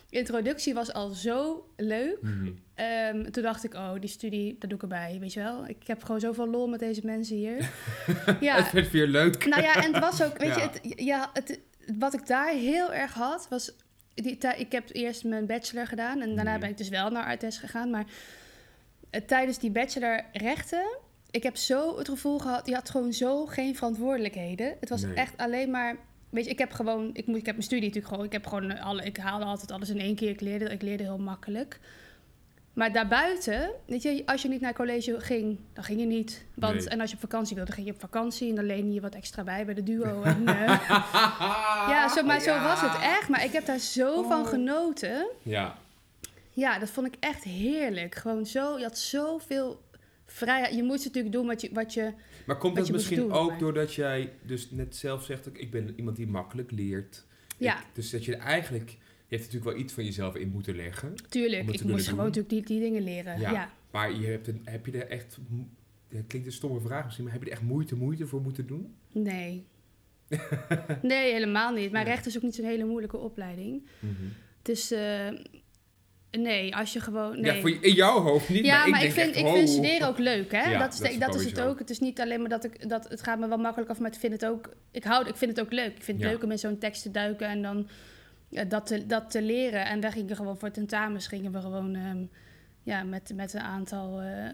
[0.10, 2.18] introductie was al zo leuk.
[2.22, 2.52] Mhm.
[2.76, 5.68] Ehm, toen dacht ik, oh, die studie, dat doe ik erbij, weet je wel.
[5.68, 7.70] Ik heb gewoon zoveel lol met deze mensen hier.
[8.40, 9.46] ja, Het werd weer leuk.
[9.46, 10.62] nou ja, en het was ook, weet Ja.
[10.62, 11.60] je, het, ja, het,
[11.98, 13.76] wat ik daar heel erg had, was...
[14.14, 16.60] Die, ik heb eerst mijn bachelor gedaan en daarna Mhm.
[16.60, 17.90] ben ik dus wel naar Artes gegaan.
[17.90, 18.06] Maar
[19.10, 20.98] eh, tijdens die bachelor rechten,
[21.32, 24.76] ik heb zo het gevoel gehad, je had gewoon zo geen verantwoordelijkheden.
[24.80, 25.14] Het was Nee.
[25.14, 25.96] echt alleen maar...
[26.30, 28.48] Weet je, ik heb gewoon, ik, moet, ik heb mijn studie natuurlijk gewoon, ik heb
[28.48, 30.30] gewoon alle, ik haalde altijd alles in één keer.
[30.30, 31.80] Ik leerde, ik leerde heel makkelijk.
[32.74, 36.46] Maar daarbuiten, weet je, als je niet naar college ging, dan ging je niet.
[36.56, 36.88] Want, Nee.
[36.88, 39.16] En als je op vakantie wilde, ging je op vakantie en dan leen je wat
[39.16, 40.22] extra bij bij de duo.
[40.24, 40.68] En, eh,
[41.90, 43.30] ja, zo, maar zo was het echt.
[43.30, 44.48] Maar ik heb daar zo van Oh.
[44.48, 45.28] genoten.
[45.44, 45.76] Ja,
[46.54, 48.16] Ja, dat vond ik echt heerlijk.
[48.16, 49.82] Gewoon zo, je had zoveel
[50.26, 50.76] vrijheid.
[50.76, 52.14] Je moest natuurlijk doen wat je, wat je
[52.46, 55.94] maar komt dat misschien doen, ook maar- doordat jij dus net zelf zegt, ik ben
[55.96, 57.26] iemand die makkelijk leert.
[57.58, 57.80] Ja.
[57.80, 61.14] Ik- dus dat je eigenlijk, je hebt natuurlijk wel iets van jezelf in moeten leggen.
[61.30, 63.40] Tuurlijk, ik moest gewoon natuurlijk die, die dingen leren.
[63.40, 63.52] Ja.
[63.52, 63.74] Ja.
[63.92, 65.38] Maar je hebt, een, heb je er echt,
[66.08, 68.68] het klinkt een stomme vraag misschien, maar heb je er echt moeite, moeite voor moeten
[68.68, 68.94] doen?
[69.12, 69.66] Nee.
[71.02, 71.92] nee, helemaal niet.
[71.92, 73.86] Maar recht is ook niet zo'n hele moeilijke opleiding.
[74.62, 75.28] Dus eh,
[76.42, 77.42] nee, als je gewoon...
[77.42, 77.54] Nee.
[77.56, 80.08] Ja, voor in jouw hoofd niet, Ja, maar, maar, ik vind, echt, ik vind studeren
[80.08, 80.72] ook leuk, hè?
[80.72, 81.80] Ja, dat is, dat de- is dat is het ook.
[81.80, 82.90] Het is niet alleen maar dat ik...
[82.90, 84.70] Dat, het gaat me wel makkelijk af, maar ik vind het ook...
[84.92, 85.96] Ik, hou, ik vind het ook leuk.
[85.96, 86.34] Ik vind het Ja.
[86.34, 87.88] leuk om in zo'n tekst te duiken en dan
[88.52, 89.86] eh, dat, te, dat te leren.
[89.86, 91.96] En daar gingen we gewoon voor tentamens gingen we gewoon...
[91.96, 92.24] ehm,
[92.84, 94.54] ja, met, met een aantal eh, eh,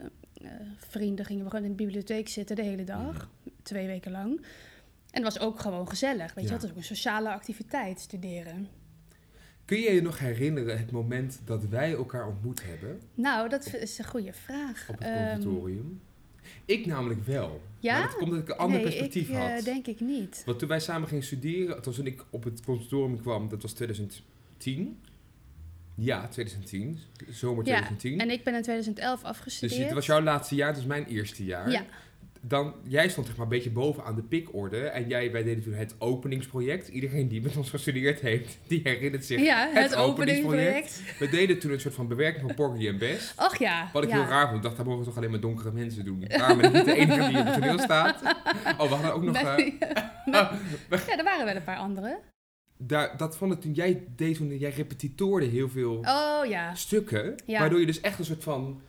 [0.77, 3.29] vrienden gingen we gewoon in de bibliotheek zitten de hele dag.
[3.63, 4.35] Twee weken lang.
[5.11, 6.53] En het was ook gewoon gezellig, weet je.
[6.53, 8.67] Het is ook een sociale activiteit, studeren.
[9.71, 13.97] Kun je je nog herinneren het moment dat wij elkaar ontmoet hebben Nou, dat is
[13.97, 14.89] een goede vraag.
[14.89, 16.01] op het Ehm, conservatorium?
[16.65, 17.61] Ik namelijk wel.
[17.79, 17.93] Ja?
[17.93, 19.63] Maar dat komt omdat ik een ander nee, perspectief ik, eh, had.
[19.63, 20.43] denk ik niet.
[20.45, 24.99] Want toen wij samen gingen studeren, toen ik op het conservatorium kwam, dat was 2010.
[25.95, 26.97] Ja, 2010.
[27.29, 28.19] Zomer Ja, 2010.
[28.19, 29.83] En ik ben in 2011 dus afgestudeerd.
[29.83, 31.71] het was jouw laatste jaar, dus mijn eerste jaar.
[31.71, 31.85] Ja,
[32.43, 34.79] Dan, jij stond zeg maar een beetje bovenaan de pikorde.
[34.79, 36.87] En jij, wij deden toen het openingsproject.
[36.87, 39.41] Iedereen die met ons gestudeerd heeft, die herinnert zich.
[39.41, 40.67] ja het, het openingsproject.
[40.67, 41.19] openingsproject.
[41.19, 43.33] We deden toen een soort van bewerking van Porgy en Bess.
[43.37, 43.89] Och ja.
[43.93, 44.15] Wat ik ja.
[44.15, 44.55] heel raar vond.
[44.57, 46.23] Ik dacht, daar mogen toch alleen maar donkere mensen doen.
[46.27, 48.21] Daarom ben ik niet de enige die op het toneel staat.
[48.77, 49.35] Oh, we hadden ook nog...
[49.35, 49.55] eh,
[50.25, 50.49] Nee,
[50.89, 52.19] met- ja, er waren wel een paar andere.
[52.77, 56.75] daar, dat vond ik toen jij deed, toen jij repetitoorde heel veel Oh ja.
[56.75, 57.35] stukken.
[57.47, 58.81] Waardoor je dus echt een soort van...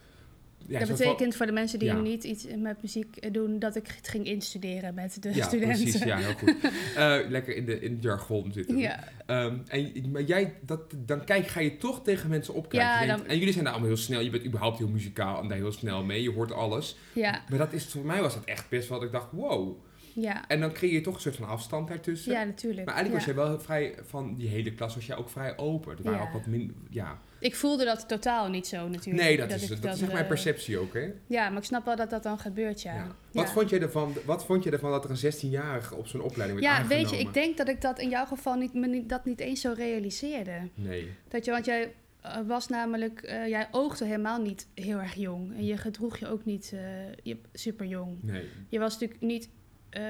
[0.68, 2.00] Ja, dat betekent voor de mensen die Ja.
[2.00, 5.82] niet iets met muziek eh, doen, dat ik het ging instuderen met de ja, studenten.
[5.82, 6.02] precies.
[6.02, 6.54] Ja, heel goed.
[6.96, 8.76] Eh, lekker in, de, in het jargon zitten.
[8.78, 9.04] Ja.
[9.26, 12.88] Ehm, en, maar jij, dat, dan kijk, ga je toch tegen mensen opkijken.
[12.88, 14.20] Ja, Je denkt- dan- En jullie zijn daar allemaal heel snel.
[14.20, 16.22] Je bent überhaupt heel muzikaal en daar heel snel mee.
[16.22, 16.96] Je hoort alles.
[17.12, 19.76] Ja, Maar dat is, voor mij was dat echt best wel dat ik dacht, wow.
[20.14, 20.48] Ja.
[20.48, 22.32] En dan creëer je toch een soort van afstand daartussen.
[22.32, 22.86] ja, natuurlijk.
[22.86, 23.32] Maar eigenlijk ja.
[23.32, 25.96] was jij wel vrij, van die hele klas was jij ook vrij open.
[25.96, 26.24] Er waren Ja.
[26.26, 27.18] ook wat min, ja.
[27.38, 29.24] Ik voelde dat totaal niet zo natuurlijk.
[29.24, 31.12] Nee, dat, is, dat, is echt mijn eh, perceptie ook, hè?
[31.26, 33.06] Ja, maar ik snap wel dat dat dan gebeurt, ja.
[33.32, 36.60] Wat, vond jij ervan, wat vond je ervan dat er een 16-jarige op zo'n opleiding
[36.60, 37.10] werd Ja, aangenomen?
[37.10, 39.40] weet je, ik denk dat ik dat in jouw geval niet, me niet, dat niet
[39.40, 40.68] eens zo realiseerde.
[40.74, 41.08] Nee.
[41.28, 45.56] Dat je, want jij eh, was namelijk, eh, jij oogde helemaal niet heel erg jong.
[45.56, 46.74] En je gedroeg je ook niet
[47.22, 48.18] je, super jong.
[48.22, 48.44] Nee.
[48.68, 49.48] Je was natuurlijk niet,
[49.92, 50.02] eh,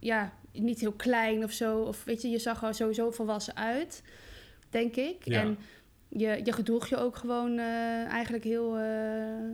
[0.00, 1.78] ja, niet heel klein of zo.
[1.80, 4.02] Of weet je, je zag er sowieso volwassen uit,
[4.70, 5.16] denk ik.
[5.24, 5.40] Ja.
[5.40, 5.58] En
[6.08, 8.84] je, je gedroeg je ook gewoon eh, eigenlijk heel eh,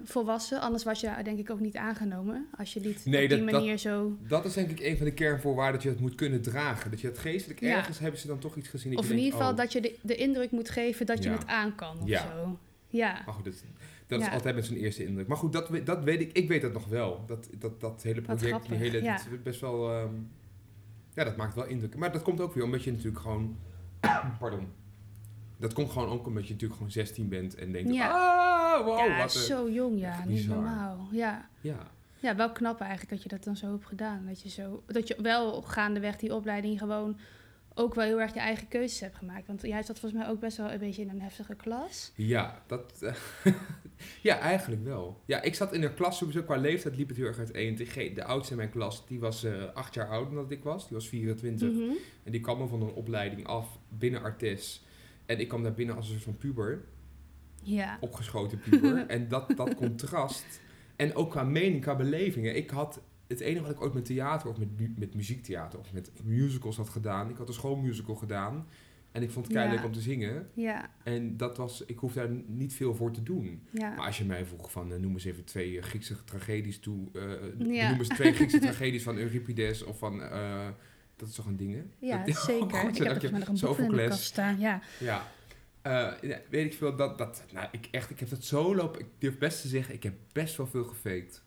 [0.05, 0.61] volwassen.
[0.61, 2.47] Anders was je denk ik ook niet aangenomen.
[2.59, 4.17] Als je niet Nee, op die dat- dat- manier zo...
[4.29, 6.91] Dat is denk ik een van de kernvoorwaarden dat je het moet kunnen dragen.
[6.91, 7.77] Dat je het geestelijk Ja.
[7.77, 8.91] ergens hebben ze dan toch iets gezien.
[8.91, 11.07] Dat Of je in denkt, ieder geval oh, dat je de, de indruk moet geven
[11.07, 12.21] dat je het aan kan of Ja.
[12.21, 12.59] zo.
[12.89, 13.23] Ja.
[14.07, 15.27] Dat, is altijd met zijn eerste indruk.
[15.27, 16.33] Maar goed, dat, dat weet ik.
[16.33, 17.25] Ik weet dat nog wel.
[17.27, 19.17] Dat, dat, dat hele project, die hele, ja.
[19.17, 19.91] dat is best wel...
[19.91, 20.15] ehm,
[21.15, 21.97] ja, dat maakt wel indruk.
[21.97, 23.57] Maar dat komt ook weer omdat je natuurlijk gewoon...
[24.41, 24.69] Pardon.
[25.57, 27.95] Dat komt gewoon ook omdat je natuurlijk gewoon 16 bent en denkt...
[27.95, 28.11] Ja.
[28.11, 29.41] Ah, wow, ja, wat een...
[29.41, 30.25] zo jong, ja.
[30.25, 31.09] Niet normaal.
[31.11, 31.49] Ja.
[31.61, 31.79] Ja.
[32.19, 34.27] ja, wel knap eigenlijk dat je dat dan zo hebt gedaan.
[34.27, 37.19] Dat je, zo, dat je wel gaandeweg die opleiding gewoon
[37.75, 39.47] ook wel heel erg je eigen keuzes hebt gemaakt.
[39.47, 42.13] Want jij zat volgens mij ook best wel een beetje in een heftige klas.
[42.15, 43.03] Ja, dat...
[43.03, 43.15] eh,
[44.23, 45.21] ja, eigenlijk wel.
[45.27, 47.75] Ja, ik zat in een klas, sowieso qua leeftijd liep het heel erg uiteen.
[47.75, 50.89] De, de oudste in mijn klas, die was eh, acht jaar ouder dan ik was.
[50.89, 51.69] Die was 24.
[51.69, 51.83] Mhm.
[52.23, 54.85] En die kwam me van een opleiding af binnen Artes.
[55.27, 56.85] En ik kwam daar binnen als een soort van puber.
[57.63, 57.99] Ja.
[58.01, 59.07] Opgeschoten puber.
[59.17, 60.61] en dat, dat contrast.
[60.97, 62.57] En ook qua mening, qua belevingen.
[62.57, 66.11] Ik had het enige wat ik ooit met theater of met, met muziektheater of met
[66.25, 67.31] musicals had gedaan.
[67.31, 68.67] Ik had een schoolmusical gedaan.
[69.13, 69.87] En ik vond het keihard Ja.
[69.87, 70.49] om te zingen.
[70.55, 73.63] Ja, En dat was, ik hoef daar niet veel voor te doen.
[73.71, 73.95] ja.
[73.95, 77.09] Maar als je mij vroeg van, eh, noem eens even twee eh, Griekse tragedies toe.
[77.59, 77.91] Ja.
[77.91, 80.19] Noem eens twee Griekse tragedies van Euripides of van...
[81.17, 81.83] dat is toch een ding, hè?
[82.07, 82.71] Ja, Dat- zeker.
[82.79, 84.09] Goed, ik zo heb je mij nog een boek van in de Sophocles.
[84.09, 84.59] kast staan.
[84.59, 84.81] Ja.
[85.01, 85.27] Ja.
[85.83, 86.17] Ja,
[86.51, 89.39] weet ik veel, dat, dat, nou, ik echt, ik heb dat zo lopen, ik durf
[89.39, 91.43] best te zeggen, ik heb best wel veel gefaked.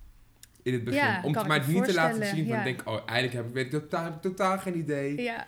[0.68, 1.00] In het begin.
[1.00, 2.58] Ja, Om het maar niet te laten zien, van ja.
[2.58, 5.22] ik denk, oh, eigenlijk heb ik, weet ik totaal, totaal geen idee.
[5.22, 5.46] Ja.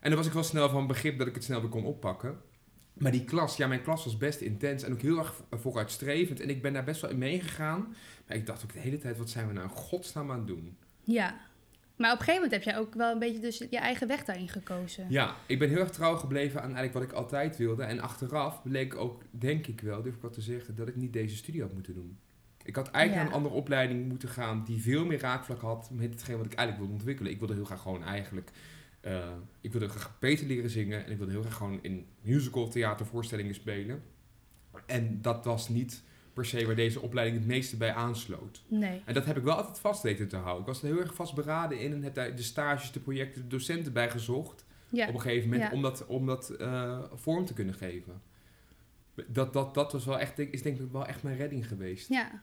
[0.00, 2.36] En dan was ik wel snel van begrip dat ik het snel weer kon oppakken.
[2.92, 6.40] Maar die klas, ja, mijn klas was best intens en ook heel erg vo- vooruitstrevend.
[6.40, 7.94] En ik ben daar best wel in meegegaan.
[8.26, 10.46] Maar ik dacht ook de hele tijd, wat zijn we nou in godsnaam aan het
[10.46, 10.76] doen?
[11.04, 11.34] ja.
[11.96, 14.24] Maar op een gegeven moment heb jij ook wel een beetje dus je eigen weg
[14.24, 15.06] daarin gekozen.
[15.08, 17.82] Ja, ik ben heel erg trouw gebleven aan eigenlijk wat ik altijd wilde.
[17.82, 21.12] En achteraf bleek ook, denk ik wel, durf ik wel te zeggen, dat ik niet
[21.12, 22.18] deze studie had moeten doen.
[22.64, 23.16] Ik had eigenlijk Ja.
[23.16, 26.52] naar een andere opleiding moeten gaan die veel meer raakvlak had met hetgeen wat ik
[26.54, 27.32] eigenlijk wilde ontwikkelen.
[27.32, 28.50] Ik wilde heel graag gewoon eigenlijk,
[29.00, 29.28] eh,
[29.60, 33.54] ik wilde graag beter leren zingen en ik wilde heel graag gewoon in musical theatervoorstellingen
[33.54, 34.02] spelen.
[34.86, 38.62] En dat was niet per se waar deze opleiding het meeste bij aansloot.
[38.68, 39.02] Nee.
[39.04, 40.60] En dat heb ik wel altijd vast weten te houden.
[40.60, 43.48] Ik was er heel erg vastberaden in en heb daar de stages, de projecten, de
[43.48, 45.08] docenten bij gezocht Ja.
[45.08, 45.76] op een gegeven moment Ja.
[45.76, 48.22] om dat, om dat eh, vorm te kunnen geven.
[49.26, 52.08] Dat, dat, dat was wel echt, is denk ik wel echt mijn redding geweest.
[52.08, 52.40] Ja.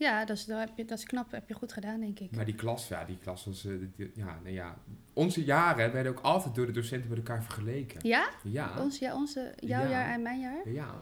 [0.00, 1.30] Ja, dat is, dat, heb je, dat is knap.
[1.30, 2.36] Heb je goed gedaan, denk ik.
[2.36, 4.76] Maar die klas, ja, die klas was, eh, die- ja, nou ja,
[5.12, 8.08] onze jaren werden ook altijd door de docenten met elkaar vergeleken.
[8.08, 8.28] Ja?
[8.42, 9.88] Ja, Ons, ja, onze, jouw Ja.
[9.90, 10.68] jaar en mijn jaar?
[10.68, 10.94] ja.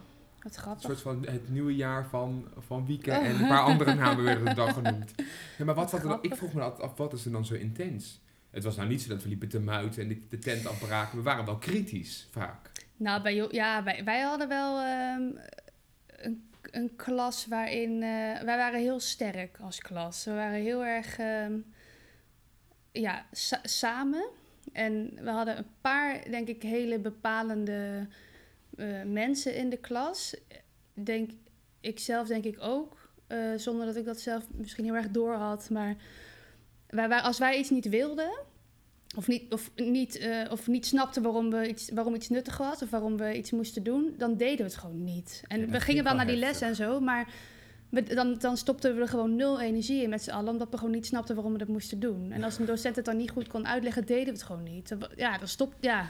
[0.43, 0.81] Wat Een grappig.
[0.83, 3.17] soort van het nieuwe jaar van, van Wieke Oh.
[3.25, 5.11] en een paar andere namen werden er dan genoemd.
[5.57, 7.53] Ja, maar wat, Wat wat, ik vroeg me altijd af, wat is er dan zo
[7.53, 8.21] intens?
[8.49, 11.17] Het was nou niet zo dat we liepen te muiten en de, tent afbraken.
[11.17, 12.71] We waren wel kritisch, vaak.
[12.97, 15.21] Nou, bij, ja, wij, wij hadden wel ehm,
[16.71, 17.91] een, klas waarin...
[17.93, 20.25] eh, wij waren heel sterk als klas.
[20.25, 21.57] We waren heel erg ehm,
[22.91, 24.25] ja, sa- samen.
[24.73, 28.07] En we hadden een paar, denk ik, hele bepalende
[28.77, 30.35] eh, mensen in de klas.
[30.93, 31.31] Denk,
[31.79, 32.97] ik zelf denk ik ook.
[33.27, 35.69] eh, zonder dat ik dat zelf misschien heel erg door had.
[35.69, 35.95] Maar
[36.87, 38.29] wij, wij, als wij iets niet wilden...
[39.15, 42.81] Of niet, of, niet, eh, of niet snapten waarom, we iets, waarom iets nuttig was
[42.81, 45.43] of waarom we iets moesten doen, dan deden we het gewoon niet.
[45.47, 47.33] En Ja, we gingen wel naar die lessen en zo, maar
[47.89, 50.93] dan, dan stopten we er gewoon nul energie in met z'n allen, omdat we gewoon
[50.93, 52.31] niet snapten waarom we dat moesten doen.
[52.31, 54.95] En als een docent het dan niet goed kon uitleggen, deden we het gewoon niet.
[55.15, 56.09] Ja, dan stopt, ja.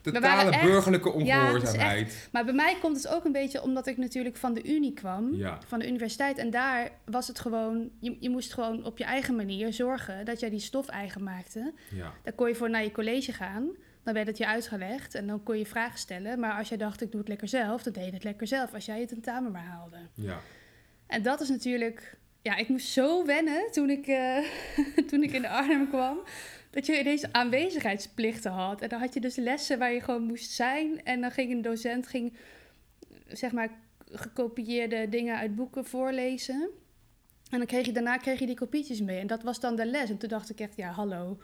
[0.00, 2.28] Totale echt- burgerlijke Ja, ongehoorzaamheid.
[2.32, 5.34] Maar bij mij komt het ook een beetje omdat ik natuurlijk van de unie kwam,
[5.34, 6.38] Ja, van de universiteit.
[6.38, 10.40] En daar was het gewoon, je, je moest gewoon op je eigen manier zorgen dat
[10.40, 11.72] jij die stof eigen maakte.
[11.94, 12.12] ja.
[12.22, 13.68] Dan kon je voor naar je college gaan.
[14.02, 16.40] Dan werd het je uitgelegd en dan kon je vragen stellen.
[16.40, 18.74] Maar als jij dacht, ik doe het lekker zelf, dan deed je het lekker zelf.
[18.74, 19.96] Als jij het tentamen maar haalde.
[20.14, 20.38] ja.
[21.08, 22.16] En dat is natuurlijk...
[22.42, 24.38] Ja, ik moest zo wennen toen ik, eh,
[25.10, 26.18] toen ik in de Arnhem kwam.
[26.70, 28.80] Dat je ineens aanwezigheidsplichten had.
[28.80, 31.04] En dan had je dus lessen waar je gewoon moest zijn.
[31.04, 32.36] En dan ging een docent, ging,
[33.26, 33.70] zeg maar,
[34.12, 36.70] gekopieerde dingen uit boeken voorlezen.
[37.50, 39.20] En dan kreeg je, daarna kreeg je die kopietjes mee.
[39.20, 40.10] En dat was dan de les.
[40.10, 41.38] En toen dacht ik echt, ja, hallo.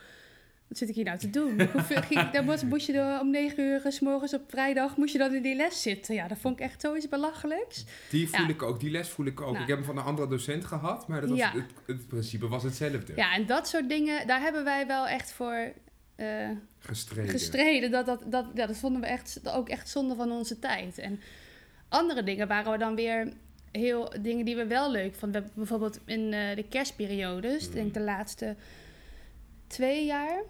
[0.75, 1.61] Wat zit ik hier nou te doen?
[1.73, 5.13] Hoeveel ging, dan moest, moest je er om negen uur s morgens op vrijdag moest
[5.13, 6.15] je dan in die les zitten.
[6.15, 7.85] Ja, dat vond ik echt zoiets belachelijks.
[8.11, 8.49] Die voel Ja.
[8.53, 9.51] ik ook, die les voel ik ook.
[9.53, 9.63] Nou.
[9.63, 11.53] ik heb hem van een andere docent gehad, maar dat was Ja.
[11.53, 13.13] het, het principe was hetzelfde.
[13.17, 15.73] Ja, en dat soort dingen, daar hebben wij wel echt voor
[16.17, 17.31] eh, Gestreden.
[17.31, 17.91] gestreden.
[17.91, 20.99] Dat, dat, dat, ja, dat vonden we echt, ook echt zonde van onze tijd.
[20.99, 21.21] En
[21.89, 23.33] andere dingen waren we dan weer
[23.73, 25.41] heel dingen die we wel leuk vonden.
[25.41, 27.75] We hebben bijvoorbeeld in eh, de kerstperiodes, Hmm.
[27.75, 28.57] denk de laatste
[29.67, 30.43] twee jaar,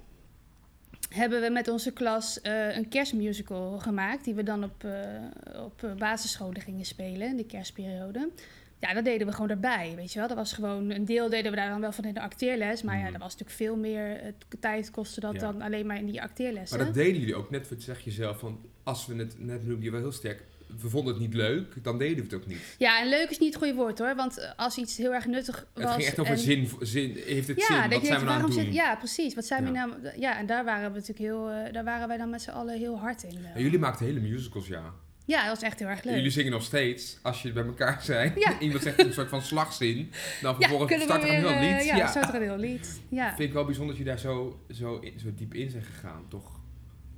[1.08, 4.24] hebben we met onze klas eh, een kerstmusical gemaakt.
[4.24, 8.30] Die we dan op, eh, op eh, basisscholen gingen spelen in de kerstperiode.
[8.78, 10.28] Ja, dat deden we gewoon erbij, weet je wel.
[10.28, 12.82] Dat was gewoon, een deel deden we daar dan wel van in de acteerles.
[12.82, 13.12] Maar ja, Mhm.
[13.12, 15.38] dat was natuurlijk veel meer tijd kostte dat Ja.
[15.38, 16.76] dan alleen maar in die acteerlessen.
[16.76, 19.84] Maar dat deden jullie ook net, zeg je zelf, van als we het, net noemde
[19.84, 20.42] je wel heel sterk,
[20.80, 22.74] we vonden het niet leuk, dan deden we het ook niet.
[22.78, 24.14] Ja, en leuk is niet het goede woord hoor.
[24.14, 25.84] Want eh, als iets heel erg nuttig was...
[25.84, 28.38] het ging echt over en- zin, zin, heeft het Ja, zin, wat zijn we nou
[28.38, 28.64] aan het doen?
[28.64, 29.34] zit, ja, precies.
[29.34, 29.92] Wat zijn we nou...
[30.18, 31.50] Ja, en daar waren we natuurlijk heel...
[31.50, 33.38] eh, daar waren wij dan met z'n allen heel hard in.
[33.44, 33.54] eh.
[33.56, 34.82] En jullie maakten hele musicals, ja.
[35.26, 36.14] Ja, dat was echt heel erg En leuk.
[36.16, 38.32] jullie zingen nog steeds, als je bij elkaar zijn.
[38.36, 38.58] Ja.
[38.60, 40.10] Iemand zegt een soort van slagzin,
[40.42, 41.84] dan vervolgens start er een heel eh, lied.
[41.86, 42.06] ja, ja.
[42.06, 43.00] start er een heel lied.
[43.08, 43.28] Ja.
[43.28, 46.53] Vind ik wel bijzonder dat je daar zo, zo, zo diep in zijn gegaan, toch?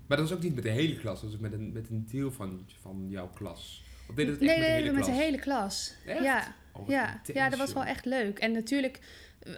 [0.07, 1.88] Maar dat was ook niet met de hele klas, dat was ook met een, met
[1.90, 3.85] een deel van, van jouw klas.
[4.09, 5.95] Of deed het echt nee, met de nee, met de hele klas.
[6.07, 6.23] Echt?
[6.23, 7.21] Ja, Oh, ja.
[7.35, 8.38] ja, dat was wel echt leuk.
[8.38, 9.01] En natuurlijk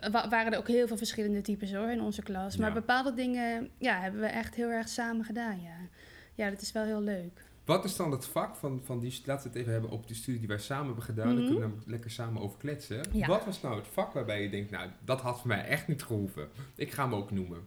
[0.01, 2.57] eh, wa- waren er ook heel veel verschillende types hoor in onze klas.
[2.57, 2.75] Maar Ja.
[2.75, 5.77] bepaalde dingen ja, hebben we echt heel erg samen gedaan, ja.
[6.35, 7.47] Ja, dat is wel heel leuk.
[7.65, 10.17] Wat is dan het vak van, van die, laten we het even hebben op die
[10.17, 11.43] studie die wij samen hebben gedaan, daar Mhm.
[11.45, 13.01] kunnen we namelijk lekker samen over kletsen.
[13.13, 13.27] Ja.
[13.27, 16.03] Wat was nou het vak waarbij je denkt, nou, dat had voor mij echt niet
[16.03, 16.49] gehoeven.
[16.75, 17.67] Ik ga hem ook noemen.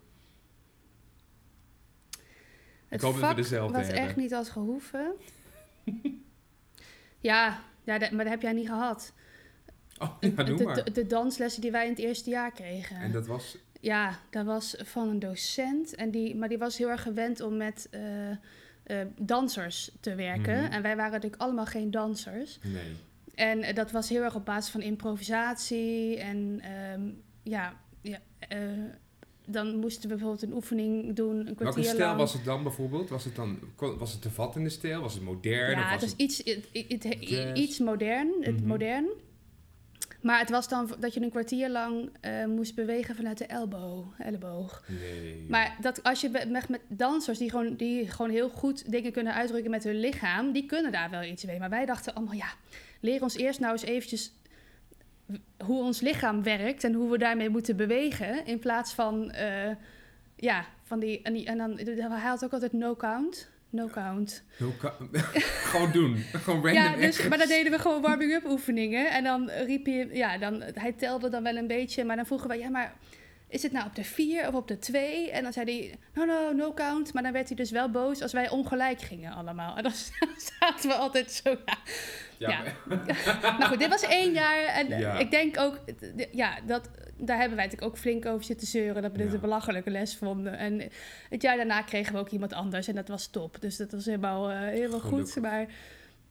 [2.92, 3.96] Het hoop dat we dezelfde hebben.
[3.96, 5.12] echt niet had gehoeven.
[7.20, 9.14] ja, ja dat- maar dat heb jij niet gehad.
[10.00, 10.84] Oh, ja, de, de, maar.
[10.84, 12.96] de, de danslessen die wij in het eerste jaar kregen.
[12.96, 15.96] En dat was, Ja, dat was van een docent.
[15.96, 18.38] En die, maar die was heel erg gewend om met eh, eh,
[19.20, 20.64] dansers te werken.
[20.64, 20.72] Mhm.
[20.72, 22.60] En wij waren natuurlijk allemaal geen dansers.
[22.64, 22.96] Nee.
[23.36, 26.18] En eh, dat was heel erg op basis van improvisatie.
[26.20, 27.10] En ehm,
[27.44, 28.20] ja, ja
[29.52, 32.18] dan moesten we bijvoorbeeld een oefening doen, een kwartier Welke stijl lang.
[32.18, 33.10] was het dan bijvoorbeeld?
[33.10, 33.60] Was het dan
[33.98, 35.02] was het te vattende stijl?
[35.02, 35.74] Was het modern?
[35.74, 36.44] of Ja, was het was iets,
[37.54, 38.68] iets modern, het Mhm.
[38.68, 39.06] modern.
[40.22, 44.06] Maar het was dan dat je een kwartier lang eh, moest bewegen vanuit de elbow,
[44.18, 44.84] elleboog.
[44.88, 45.46] Nee.
[45.50, 49.34] Maar dat als je met, met dansers die gewoon, die gewoon heel goed dingen kunnen
[49.34, 51.60] uitdrukken met hun lichaam, die kunnen daar wel iets mee.
[51.60, 52.54] Maar wij dachten allemaal, ja,
[53.00, 54.32] leer ons eerst nou eens eventjes
[55.66, 58.46] hoe ons lichaam werkt en hoe we daarmee moeten bewegen.
[58.46, 59.72] In plaats van, eh,
[60.36, 63.50] ja, van die, en, die, en dan, hij had ook altijd no count.
[63.70, 64.44] No count.
[65.72, 66.16] Gewoon doen.
[66.18, 66.84] Gewoon random.
[66.84, 69.12] Ja, dus, maar dan deden we gewoon warming-up oefeningen.
[69.12, 72.04] En dan riep je, ja, dan, hij telde dan wel een beetje.
[72.04, 72.94] Maar dan vroegen we, ja, maar
[73.48, 75.32] is het nou op de vier of op de twee?
[75.32, 77.14] En dan zei hij, no, no, no count.
[77.14, 79.78] Maar dan werd hij dus wel boos als wij ongelijk gingen allemaal.
[79.78, 79.92] En dan
[80.60, 81.78] zaten we altijd zo, ja.
[82.50, 82.64] Ja,
[83.60, 84.64] Nou goed, dit was één jaar.
[84.66, 85.18] En Ja.
[85.20, 85.80] ik denk ook,
[86.18, 89.02] d- ja, dat, daar hebben wij natuurlijk ook flink over zitten zeuren.
[89.02, 89.34] Dat we dit Ja.
[89.34, 90.58] een belachelijke les vonden.
[90.58, 90.82] En
[91.30, 92.88] het jaar daarna kregen we ook iemand anders.
[92.88, 93.58] En dat was top.
[93.62, 95.36] Dus dat was helemaal, eh, helemaal goed.
[95.42, 95.66] Maar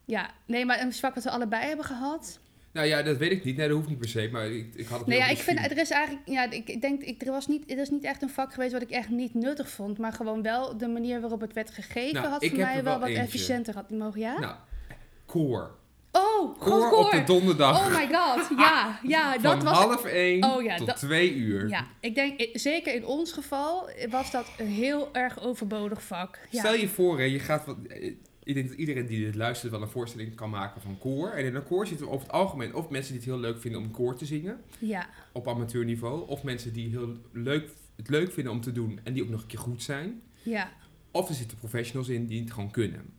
[0.04, 2.38] ja, nee, maar een vak wat we allebei hebben gehad.
[2.72, 3.56] Nou ja, dat weet ik niet.
[3.56, 4.28] Nee, dat hoeft niet per se.
[4.32, 6.68] Maar ik, ik had het Nee, heel ja, ik vind, er is eigenlijk, ja, ik
[6.68, 8.90] ik denk, ik, er was niet, er is niet echt een vak geweest wat ik
[8.90, 9.98] echt niet nuttig vond.
[9.98, 12.98] Maar gewoon wel de manier waarop het werd gegeven Nou, had voor mij wel wel
[12.98, 14.38] wat efficiënter had mogen, ja?
[14.38, 14.54] Nou,
[15.26, 15.78] koor.
[16.12, 17.78] Oh, Koor God, op de donderdag.
[17.78, 21.68] Oh my god, ja, ja, dat van was half één Oh ja, tot twee uur.
[21.68, 26.38] Ja, ik denk, zeker in ons geval was dat een heel erg overbodig vak.
[26.50, 29.34] Ja, Stel je voor, hè, je gaat wat, eh, ik denk dat iedereen die dit
[29.34, 31.28] luistert wel een voorstelling kan maken van koor.
[31.30, 33.80] En in een koor zitten over het algemeen of mensen die het heel leuk vinden
[33.80, 36.28] om koor te zingen ja, op amateurniveau.
[36.28, 39.40] Of mensen die heel leuk, het leuk vinden om te doen en die ook nog
[39.40, 40.22] een keer goed zijn.
[40.42, 40.70] ja,
[41.10, 43.18] Of er zitten professionals in die het gewoon kunnen.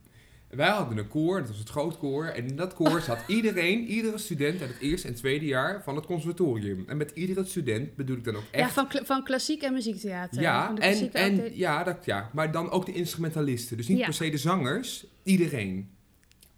[0.56, 2.24] Wij hadden een koor, dat was het grootkoor.
[2.26, 5.96] En in dat koor zat iedereen, iedere student uit het eerste en tweede jaar van
[5.96, 6.84] het conservatorium.
[6.86, 9.72] En met iedere student bedoel ik dan ook ja echt van, kla- van klassiek en
[9.72, 10.40] muziektheater.
[10.40, 13.76] Ja, Van de en, en ja, dat, ja, maar dan ook de instrumentalisten.
[13.76, 14.04] Dus niet Ja.
[14.04, 15.90] per se de zangers, iedereen.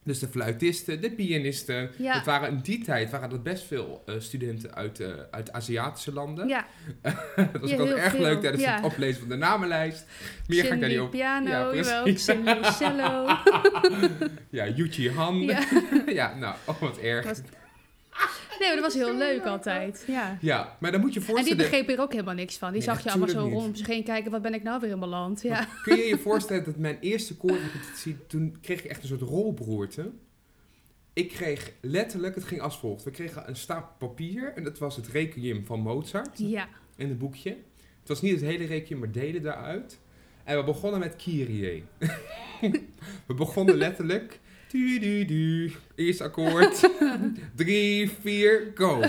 [0.04, 1.90] Dus de fluitisten, de pianisten.
[1.96, 2.14] Ja.
[2.14, 6.48] Dat waren in die tijd waren dat best veel eh, studenten uit, uit Aziatische landen.
[6.48, 6.66] ja,
[7.36, 8.74] dat was Ja, ook erg veel, leuk tijdens ja.
[8.74, 10.06] het oplezen van de namenlijst.
[10.46, 11.10] Meer ga ik daar niet op.
[11.10, 12.24] piano, Ja, precies.
[12.78, 13.26] Cello.
[14.50, 15.40] Ja, Yuchi Han.
[15.40, 15.62] Ja,
[16.06, 16.34] ja.
[16.34, 17.26] nou, oh wat erg.
[18.58, 20.04] Nee, maar dat was heel leuk altijd.
[20.06, 20.38] Ja.
[20.40, 21.70] Ja, maar dan moet je En die voorstellen...
[21.70, 22.72] begreep er ook helemaal niks van.
[22.72, 24.30] Die Nee, zag je allemaal zo natuurlijk rond om zich heen kijken.
[24.30, 25.42] Wat ben ik nou weer in mijn land?
[25.42, 25.68] Ja.
[25.82, 30.10] Kun je je voorstellen dat mijn eerste koorrepetitie, toen kreeg ik echt een soort rolbroerte.
[31.12, 33.04] Ik kreeg letterlijk, het ging als volgt.
[33.04, 36.68] We kregen een stapel papier en dat was het requiem van Mozart Ja.
[36.96, 37.50] in een boekje.
[38.00, 39.98] Het was niet het hele requiem, maar delen daaruit.
[40.44, 41.84] En we begonnen met Kyrie.
[43.26, 44.40] we begonnen letterlijk.
[44.74, 45.72] Du, du, du.
[45.94, 46.90] Eerste akkoord.
[47.56, 49.02] Drie, vier, go.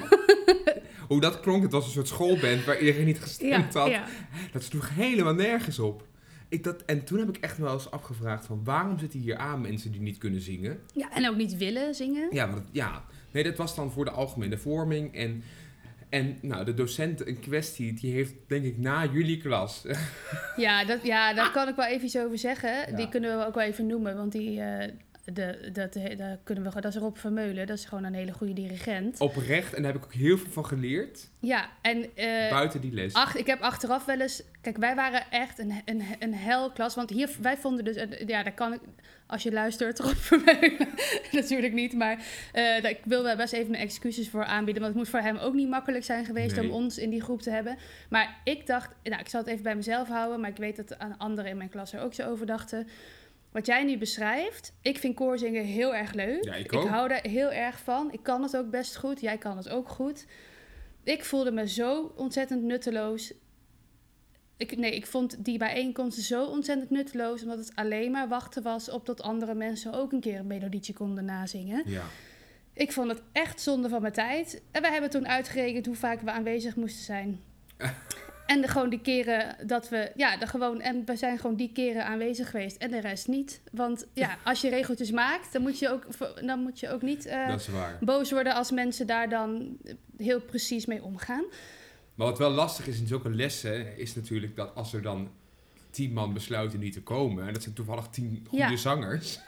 [1.08, 3.90] Hoe dat klonk, het was een soort schoolband waar iedereen niet Ja, gestemd had.
[3.90, 4.06] ja.
[4.52, 6.08] Dat sloeg helemaal nergens op.
[6.50, 9.62] Ik dat, en toen heb ik echt wel eens afgevraagd van waarom zitten hier aan
[9.62, 10.80] mensen die niet kunnen zingen?
[10.94, 12.28] ja, en ook niet willen zingen.
[12.32, 13.04] Ja, want, ja.
[13.32, 15.16] nee, dat was dan voor de algemene vorming.
[15.16, 15.44] En,
[16.10, 19.86] en nou, de docent in kwestie, die heeft denk ik na jullie klas.
[20.56, 22.70] Ja, dat, ja, daar kan ik wel even iets over zeggen.
[22.70, 22.96] Ja.
[22.96, 24.92] Die kunnen we ook wel even noemen, want die, eh,
[25.34, 27.68] de, dat, daar kunnen we, dat is Rob Vermeulen.
[27.68, 29.20] Dat is gewoon een hele goede dirigent.
[29.20, 31.30] Oprecht, en daar heb ik ook heel veel van geleerd.
[31.40, 33.14] Ja, en eh, buiten die les.
[33.14, 34.44] ach, ik heb achteraf wel eens...
[34.62, 36.96] Kijk, wij waren echt een, een, een helklas.
[36.96, 37.96] Want hier, wij vonden dus...
[37.96, 38.80] eh, Ja, daar kan ik...
[39.28, 40.88] Als je luistert, Rob Vermeulen.
[41.32, 42.18] natuurlijk niet, maar
[42.54, 44.82] eh, daar- ik wil wel best even mijn excuses voor aanbieden.
[44.84, 46.66] Want het moet voor hem ook niet makkelijk zijn geweest Nee.
[46.66, 47.78] om ons in die groep te hebben.
[48.10, 48.90] Maar ik dacht...
[49.04, 50.40] Nou, ik zal het even bij mezelf houden.
[50.40, 52.88] Maar ik weet dat aan anderen in mijn klas er ook zo over dachten.
[53.56, 56.44] Wat jij nu beschrijft, ik vind koorzingen heel erg leuk.
[56.44, 58.12] Ja, ik ik hou daar heel erg van.
[58.12, 59.22] Ik kan het ook best goed.
[59.22, 60.26] Jij kan het ook goed.
[61.04, 63.34] Ik voelde me zo ontzettend nutteloos.
[64.58, 68.90] Ik, nee, ik vond die bijeenkomsten zo ontzettend nutteloos, omdat het alleen maar wachten was
[68.90, 71.84] op dat andere mensen ook een keer een melodietje konden nazingen.
[71.86, 72.04] Ja.
[72.74, 74.62] Ik vond het echt zonde van mijn tijd.
[74.72, 77.42] En wij hebben toen uitgerekend hoe vaak we aanwezig moesten zijn.
[78.46, 81.72] en de, gewoon die keren dat we, ja, de gewoon, en we zijn gewoon die
[81.72, 83.62] keren aanwezig geweest en de rest niet.
[83.72, 86.06] Want ja, als je regeltjes maakt, dan moet je ook,
[86.46, 87.56] dan moet je ook niet eh,
[88.00, 89.78] boos worden als mensen daar dan
[90.18, 91.44] heel precies mee omgaan.
[92.16, 95.30] Maar wat wel lastig is in zulke lessen, is natuurlijk dat als er dan
[95.96, 97.48] tien man besluiten niet te komen.
[97.48, 98.76] En dat zijn toevallig tien goede Ja.
[98.76, 99.40] zangers.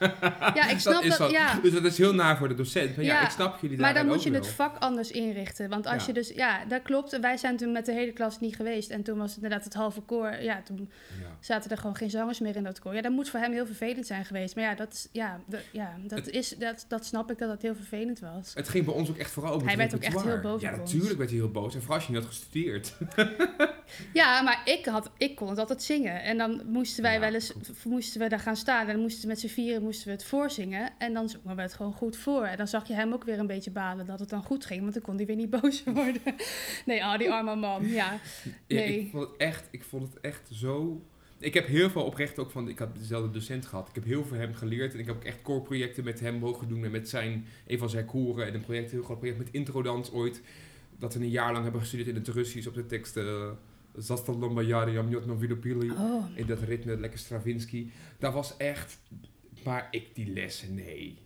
[0.53, 1.31] Ja, ik snap is dat.
[1.31, 1.59] ja.
[1.61, 2.95] Dus dat is heel naar voor de docent.
[2.95, 4.39] Maar ja, ik snap jullie Maar dan moet je wel.
[4.41, 5.69] het vak anders inrichten.
[5.69, 7.19] Want als je dus, ja, dat klopt.
[7.19, 8.89] Wij zijn toen met de hele klas niet geweest.
[8.89, 10.35] En toen was het inderdaad het halve koor.
[10.41, 10.89] Ja, toen
[11.39, 12.93] zaten er gewoon geen zangers meer in dat koor.
[12.93, 14.55] Ja, dat moet voor hem heel vervelend zijn geweest.
[14.55, 17.49] Maar ja, dat, is, ja, dat, ja, dat, Het- is, dat, dat snap ik dat
[17.49, 18.51] dat heel vervelend was.
[18.53, 20.75] Het ging bij ons ook echt vooral over Hij werd ook echt heel boos Ja,
[20.75, 21.73] natuurlijk werd hij heel boos.
[21.73, 22.93] En vooral als je niet had gestudeerd.
[24.13, 26.23] Ja, maar ik, had, ik kon het altijd zingen.
[26.23, 28.87] En dan moesten wij Ja, wel eens moesten we daar gaan staan.
[28.87, 30.93] En dan moesten we met z'n vieren moesten we het voorzingen.
[30.97, 32.43] En dan zongen we het gewoon goed voor.
[32.43, 34.81] En dan zag je hem ook weer een beetje balen dat het dan goed ging.
[34.81, 36.21] Want dan kon hij weer niet boos worden.
[36.85, 37.87] Nee, oh, die arme man.
[37.87, 37.93] Ja.
[37.93, 38.19] Ja,
[38.67, 38.99] Nee.
[38.99, 41.01] ik, vond het echt, ik vond het echt zo...
[41.39, 42.69] Ik heb heel veel oprecht ook van...
[42.69, 43.89] Ik had dezelfde docent gehad.
[43.89, 44.93] Ik heb heel veel van hem geleerd.
[44.93, 46.83] En ik heb ook echt koorprojecten met hem mogen doen.
[46.83, 48.47] En met zijn, een van zijn koren.
[48.47, 50.41] En een project, een heel groot project met Introdans ooit.
[50.99, 53.15] Dat we een jaar lang hebben gestudeerd in het Russisch op de tekst...
[53.97, 55.91] eh Zasta Lombajari, Jamjot Novilopili.
[55.91, 56.25] Oh.
[56.35, 57.89] In dat ritme, lekker Stravinsky.
[58.19, 58.99] Dat was echt...
[59.63, 61.17] Maar ik die lessen, nee.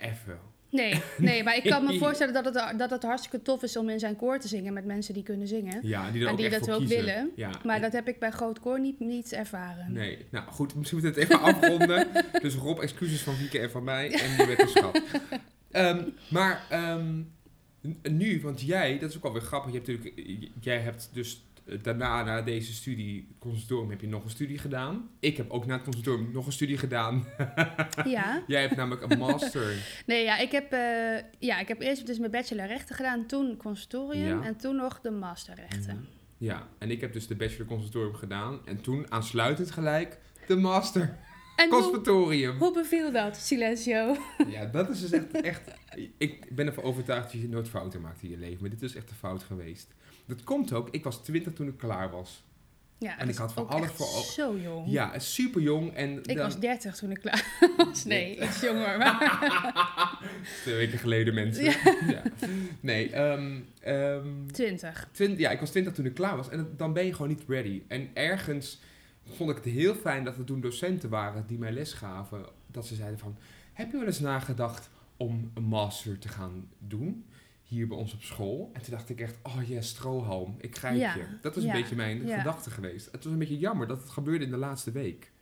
[0.00, 0.38] Even.
[0.72, 3.88] Nee, nee, maar ik kan me voorstellen dat het, dat het hartstikke tof is om
[3.88, 5.78] in zijn koor te zingen met mensen die kunnen zingen.
[5.82, 6.96] Ja, die En die dat ook kiezen.
[6.96, 7.30] willen.
[7.36, 7.50] Ja.
[7.64, 9.92] Maar dat heb ik bij groot koor niet, niet ervaren.
[9.92, 12.06] Nee, nou goed, misschien moeten we het even afronden.
[12.42, 14.12] Dus Rob, excuses van Wieke en van mij.
[14.12, 15.02] En je een schat.
[15.70, 17.22] Ehm, maar ehm,
[18.02, 19.72] nu, want jij, dat is ook alweer grappig.
[19.72, 21.44] Je hebt natuurlijk, jij hebt dus
[21.82, 25.10] daarna, na deze studie, conservatorium, heb je nog een studie gedaan.
[25.20, 27.24] Ik heb ook na het conservatorium nog een studie gedaan.
[28.04, 28.42] Ja.
[28.46, 29.74] jij hebt namelijk een master.
[30.06, 33.56] Nee, ja, ik heb, eh, ja, ik heb eerst dus mijn bachelor rechten gedaan, toen
[33.56, 34.46] conservatorium Ja.
[34.46, 36.06] en toen nog de master rechten.
[36.38, 38.60] Ja, en ik heb dus de bachelor conservatorium gedaan.
[38.66, 41.18] En toen aansluitend gelijk de master
[41.56, 42.58] En hoe, conservatorium.
[42.58, 44.16] hoe beviel dat, Silencio?
[44.48, 45.60] Ja, dat is dus echt, echt...
[46.18, 48.60] Ik ben ervan overtuigd dat je nooit fouten maakt in je leven.
[48.60, 49.94] Maar dit is echt een fout geweest.
[50.36, 52.42] Dat komt ook, ik was 20 toen ik klaar was.
[52.98, 54.32] Ja, En ik had voor alles voor ogen.
[54.32, 54.86] Zo jong.
[54.90, 55.94] Ja, super jong.
[55.94, 58.04] En Ik dan, was 30 toen ik klaar was.
[58.04, 58.98] Nee, iets jonger.
[58.98, 60.18] Maar
[60.62, 61.64] Twee weken geleden, mensen.
[61.64, 61.74] Ja.
[62.06, 62.22] Ja.
[62.80, 65.08] Nee, ehm, ehm, 20.
[65.12, 66.48] twin- ja, ik was 20 toen ik klaar was.
[66.48, 67.82] En dan ben je gewoon niet ready.
[67.88, 68.80] En ergens
[69.34, 72.44] vond ik het heel fijn dat er toen docenten waren die mij les gaven.
[72.66, 73.36] Dat ze zeiden van,
[73.72, 77.24] heb je wel eens nagedacht om een master te gaan doen?
[77.72, 78.70] Hier bij ons op school.
[78.72, 81.24] En toen dacht ik echt, oh ja, strohalm, ik grijp Ja, je.
[81.40, 82.38] Dat is ja, een beetje mijn ja.
[82.38, 83.08] gedachte geweest.
[83.12, 85.32] Het was een beetje jammer dat het gebeurde in de laatste week.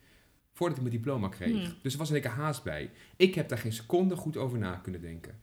[0.53, 1.65] Voordat ik mijn diploma kreeg.
[1.65, 1.75] Hmm.
[1.83, 2.91] Dus er was een lekker haast bij.
[3.17, 5.41] Ik heb daar geen seconde goed over na kunnen denken.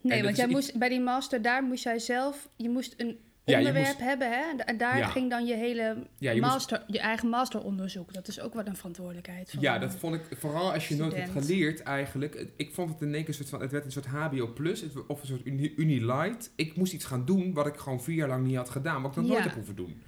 [0.00, 3.58] Nee, want jij moest, bij die master, daar moest jij zelf, je moest een Ja,
[3.58, 4.50] je onderwerp moest- hebben, hè?
[4.50, 5.06] En da- En daar Ja.
[5.06, 8.12] ging dan je hele Ja, je moest master, je eigen masteronderzoek.
[8.12, 9.50] Dat is ook wel een verantwoordelijkheid.
[9.50, 12.46] Van Ja, dat vond ik vooral als je nooit hebt geleerd eigenlijk.
[12.56, 14.84] Ik vond het in één keer een soort van, het werd een soort HBO plus
[15.06, 16.50] of een soort uni, uni light.
[16.56, 19.10] Ik moest iets gaan doen wat ik gewoon vier jaar lang niet had gedaan, wat
[19.10, 20.02] ik nog nooit heb hoeven doen.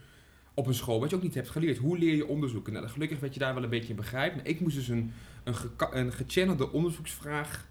[0.54, 1.76] Op een school, wat je ook niet hebt geleerd.
[1.78, 2.72] Hoe leer je onderzoeken?
[2.72, 4.36] Nou, gelukkig werd je daar wel een beetje in begrijpt.
[4.36, 5.12] Maar ik moest dus een,
[5.44, 7.66] een, geka- een gechannelde onderzoeksvraag.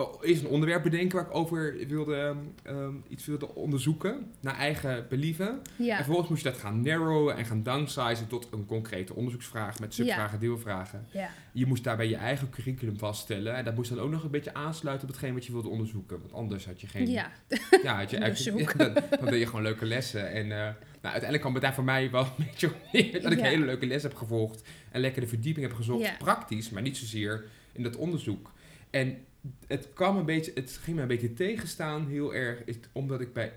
[0.00, 4.32] Oh, eerst een onderwerp bedenken waar ik over wilde, ehm, ehm, iets wilde onderzoeken.
[4.40, 5.48] Naar eigen believen.
[5.78, 9.80] En Ja, vervolgens moest je dat gaan narrowen en gaan downsizen tot een concrete onderzoeksvraag
[9.80, 11.06] met subvragen, deelvragen.
[11.10, 11.28] ja.
[11.52, 13.54] Je moest daarbij je eigen curriculum vaststellen.
[13.54, 16.20] En dat moest dan ook nog een beetje aansluiten op hetgeen wat je wilde onderzoeken.
[16.20, 17.10] Want anders had je geen...
[17.10, 17.30] ja.
[17.82, 20.30] ja had je eigenlijk, dan, dan deed je gewoon leuke lessen.
[20.30, 23.32] En eh, nou, uiteindelijk kwam het daar voor mij wel een beetje op neer dat
[23.32, 24.62] ik een hele leuke les heb gevolgd.
[24.90, 26.04] En lekker de verdieping heb gezocht.
[26.04, 26.16] Ja.
[26.18, 28.52] Praktisch, maar niet zozeer in dat onderzoek.
[28.90, 29.18] En
[29.66, 32.62] het kwam een beetje, het ging me een beetje tegenstaan heel erg.
[32.92, 33.52] Omdat ik bij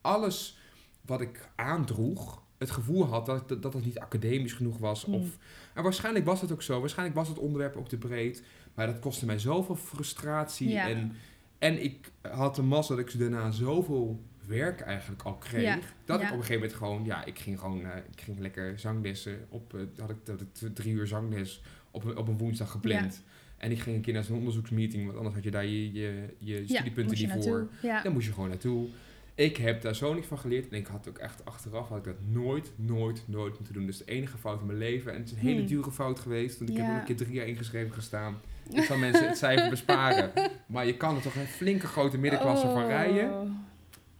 [0.00, 0.58] alles
[1.00, 5.04] wat ik aandroeg, het gevoel had dat, dat, dat het niet academisch genoeg was.
[5.04, 5.14] Hmm.
[5.14, 5.38] Of,
[5.74, 6.80] en waarschijnlijk was het ook zo.
[6.80, 8.42] Waarschijnlijk was het onderwerp ook te breed.
[8.74, 10.68] Maar dat kostte mij zoveel frustratie.
[10.68, 10.88] Ja.
[10.88, 11.12] En,
[11.58, 15.62] en ik had de massa dat ik daarna zoveel werk eigenlijk al kreeg.
[15.62, 15.78] Ja.
[16.04, 16.26] Dat Ja.
[16.26, 19.46] ik op een gegeven moment gewoon, ja, ik ging gewoon, eh, ik ging lekker zanglessen.
[19.48, 23.22] Op, eh, had ik, had ik drie uur zangles op, op een woensdag gepland.
[23.64, 25.92] En ik ging een keer naar zo'n onderzoeksmeeting, want anders had je daar je,
[26.38, 27.68] je, studiepunten niet voor.
[27.82, 28.02] Ja.
[28.02, 28.88] Dan moest je gewoon naartoe.
[29.34, 30.68] Ik heb daar zo niks van geleerd.
[30.68, 33.86] En ik had ook echt achteraf had ik dat nooit, nooit, nooit moeten doen.
[33.86, 35.12] Dus de enige fout in mijn leven.
[35.12, 35.66] En het is een hele Hmm.
[35.66, 36.58] dure fout geweest.
[36.58, 38.40] Want ik heb er een keer drie jaar ingeschreven gestaan.
[38.72, 40.32] Ik zal mensen het cijfer besparen.
[40.66, 43.32] Maar je kan er toch een flinke grote middenklasse van rijden.
[43.32, 43.50] Oh.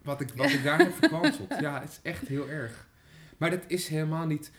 [0.02, 1.54] Wat ik, wat ik daar heb verkwanseld.
[1.61, 2.88] Ja, het is echt heel erg.
[3.37, 4.50] Maar dat is helemaal niet...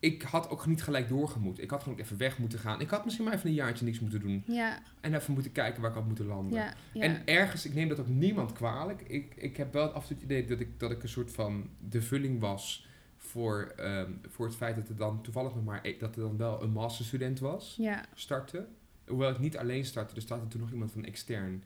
[0.00, 1.60] Ik had ook niet gelijk doorgemoet.
[1.62, 2.80] Ik had gewoon even weg moeten gaan.
[2.80, 4.42] Ik had misschien maar even een jaartje niks moeten doen.
[4.46, 6.58] Ja, En even moeten kijken waar ik had moeten landen.
[6.58, 7.02] ja, ja.
[7.02, 9.00] En ergens, ik neem dat ook niemand kwalijk.
[9.02, 11.32] Ik, ik heb wel af en toe het idee dat ik, dat ik een soort
[11.32, 15.80] van de vulling was voor, ehm, voor het feit dat er dan toevallig nog maar
[15.82, 18.04] e- dat er dan wel een masterstudent was ja.
[18.14, 18.66] startte.
[19.06, 21.64] Hoewel ik niet alleen startte, er startte toen nog iemand van extern.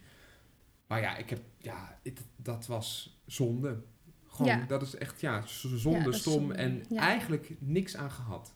[0.87, 3.83] Maar ja, ik heb, ja, het- dat was zonde.
[4.33, 4.65] Gewoon, Ja.
[4.69, 7.01] dat is echt, ja, zonde, Ja, is stom en Ja.
[7.01, 8.55] eigenlijk niks aan gehad.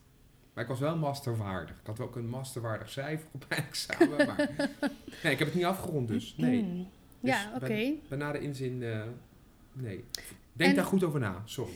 [0.54, 1.76] Maar ik was wel masterwaardig.
[1.80, 4.16] Ik had wel ook een masterwaardig cijfer op mijn examen.
[4.26, 4.48] Maar
[5.22, 6.34] nee, ik heb het niet afgerond dus.
[6.36, 6.62] Nee.
[6.62, 6.88] Mm.
[7.20, 7.66] Dus Ja, oké.
[7.66, 9.02] bij- Bij na de inzin, eh,
[9.72, 10.04] nee.
[10.52, 11.72] Denk En- daar goed over na, sorry.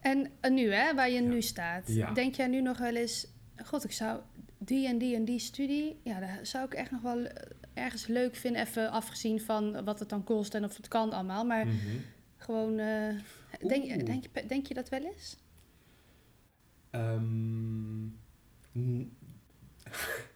[0.00, 1.86] En eh, nu, hè, waar je nu staat.
[2.14, 3.26] Denk jij nu nog wel eens...
[3.64, 4.20] God, ik zou
[4.58, 5.96] die en die en die studie...
[6.02, 8.62] Ja, daar zou ik echt nog wel eh, ergens leuk vinden.
[8.62, 11.44] Even afgezien van wat het dan kost en of het kan allemaal.
[11.44, 11.76] Maar Mhm.
[12.42, 12.78] Gewoon...
[12.78, 13.14] eh,
[13.68, 15.36] denk, denk, je, denk je dat wel eens?
[16.90, 18.06] Ehm,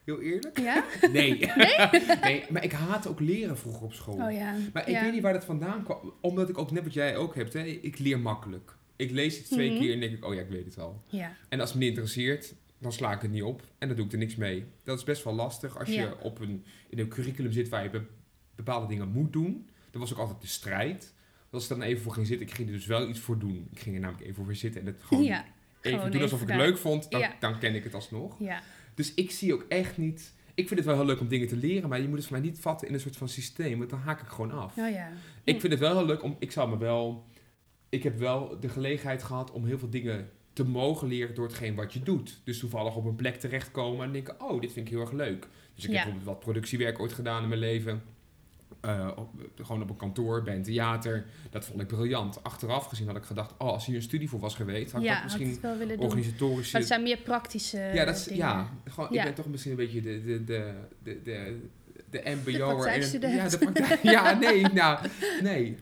[0.05, 0.59] heel eerlijk?
[0.59, 0.85] Ja?
[1.13, 1.39] Nee.
[2.23, 2.45] nee.
[2.51, 4.15] maar ik haatte ook leren vroeger op school.
[4.15, 4.55] Oh ja.
[4.73, 5.03] Maar ik ja.
[5.03, 6.13] weet niet waar dat vandaan kwam.
[6.21, 8.77] Omdat ik ook, net wat jij ook hebt, hè, ik leer makkelijk.
[8.97, 9.79] Ik lees iets twee Mhm.
[9.81, 11.03] keer en denk ik, oh ja, ik weet het al.
[11.07, 11.37] Ja.
[11.49, 13.63] En als het me niet interesseert, dan sla ik het niet op.
[13.79, 14.65] En dan doe ik er niks mee.
[14.83, 16.15] Dat is best wel lastig als je Ja.
[16.23, 18.07] op een, in een curriculum zit waar je be-
[18.55, 19.69] bepaalde dingen moet doen.
[19.91, 21.15] Dat was ook altijd de strijd.
[21.51, 23.69] Als ik dan even voor ging zitten, ik ging er dus wel iets voor doen.
[23.73, 25.45] Ik ging er namelijk even voor zitten en het gewoon ja.
[25.81, 27.11] even gewoon doen alsof ik het leuk vond.
[27.11, 27.35] Dan, Ja.
[27.41, 28.37] dan ken ik het alsnog.
[28.39, 28.63] Ja.
[28.95, 30.35] Dus ik zie ook echt niet...
[30.55, 32.37] Ik vind het wel heel leuk om dingen te leren, maar je moet het voor
[32.39, 34.77] mij niet vatten in een soort van systeem, want dan haak ik gewoon af.
[34.79, 35.09] Oh ja.
[35.45, 36.37] Ik vind het wel heel leuk om.
[36.39, 37.27] Ik zou me wel.
[37.89, 41.75] Ik heb wel de gelegenheid gehad om heel veel dingen te mogen leren door hetgeen
[41.75, 42.41] wat je doet.
[42.45, 45.49] Dus toevallig op een plek terechtkomen en denken: oh, dit vind ik heel erg leuk.
[45.75, 48.03] Dus ik heb bijvoorbeeld wat productiewerk ooit gedaan in mijn leven.
[48.81, 51.27] Eh, op- gewoon op een kantoor, bij een theater.
[51.51, 52.43] Dat vond ik briljant.
[52.43, 55.07] Achteraf gezien had ik gedacht: oh, als hier een studie voor was geweest, had ik
[55.07, 55.59] ja, dat misschien
[55.99, 56.73] organisatorische.
[56.73, 58.39] Maar het zijn meer praktische ja, dat is, dingen.
[58.47, 59.19] ja, gewoon, Ja.
[59.19, 61.59] ik ben toch misschien een beetje de, de, de, de, de,
[62.11, 63.31] de MBO'er.
[63.31, 65.07] Ja, de praktijk, ja, nee, nou,
[65.43, 65.77] nee.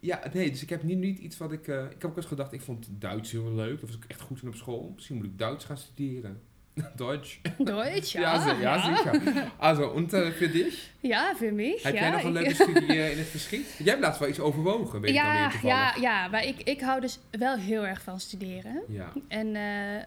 [0.00, 1.68] Ja, nee, dus ik heb niet, niet iets wat ik...
[1.68, 3.80] eh, ik heb ook eens gedacht, ik vond Duits heel leuk.
[3.80, 4.92] Dat was ik echt goed in op school.
[4.94, 6.40] Misschien moet ik Duits gaan studeren.
[6.96, 7.38] Duits.
[7.58, 8.20] Deutsch, ja.
[8.20, 9.50] Ja, ze- ja, zeker.
[9.58, 10.90] Also, und uh, für dich?
[11.00, 11.78] Ja, voor mij.
[11.82, 12.00] Heb ja.
[12.00, 13.74] jij nog een Ik- leuke studie eh, in het verschiet?
[13.78, 15.76] Jij hebt laatst wel iets overwogen, weet ik dan weer Ja, toevallig.
[15.76, 18.82] ja, ja, maar ik, ik hou dus wel heel erg van studeren.
[18.88, 19.12] Ja.
[19.28, 20.02] En, eh,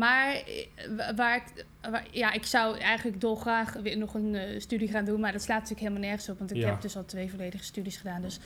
[0.00, 0.66] maar eh,
[0.96, 5.20] wa- waar ik, waar- ja, ik zou eigenlijk dolgraag weer nog een studie gaan doen,
[5.20, 6.68] maar dat slaat natuurlijk helemaal nergens op, want ik Ja.
[6.68, 8.22] heb dus al twee volledige studies gedaan.
[8.22, 8.38] Dus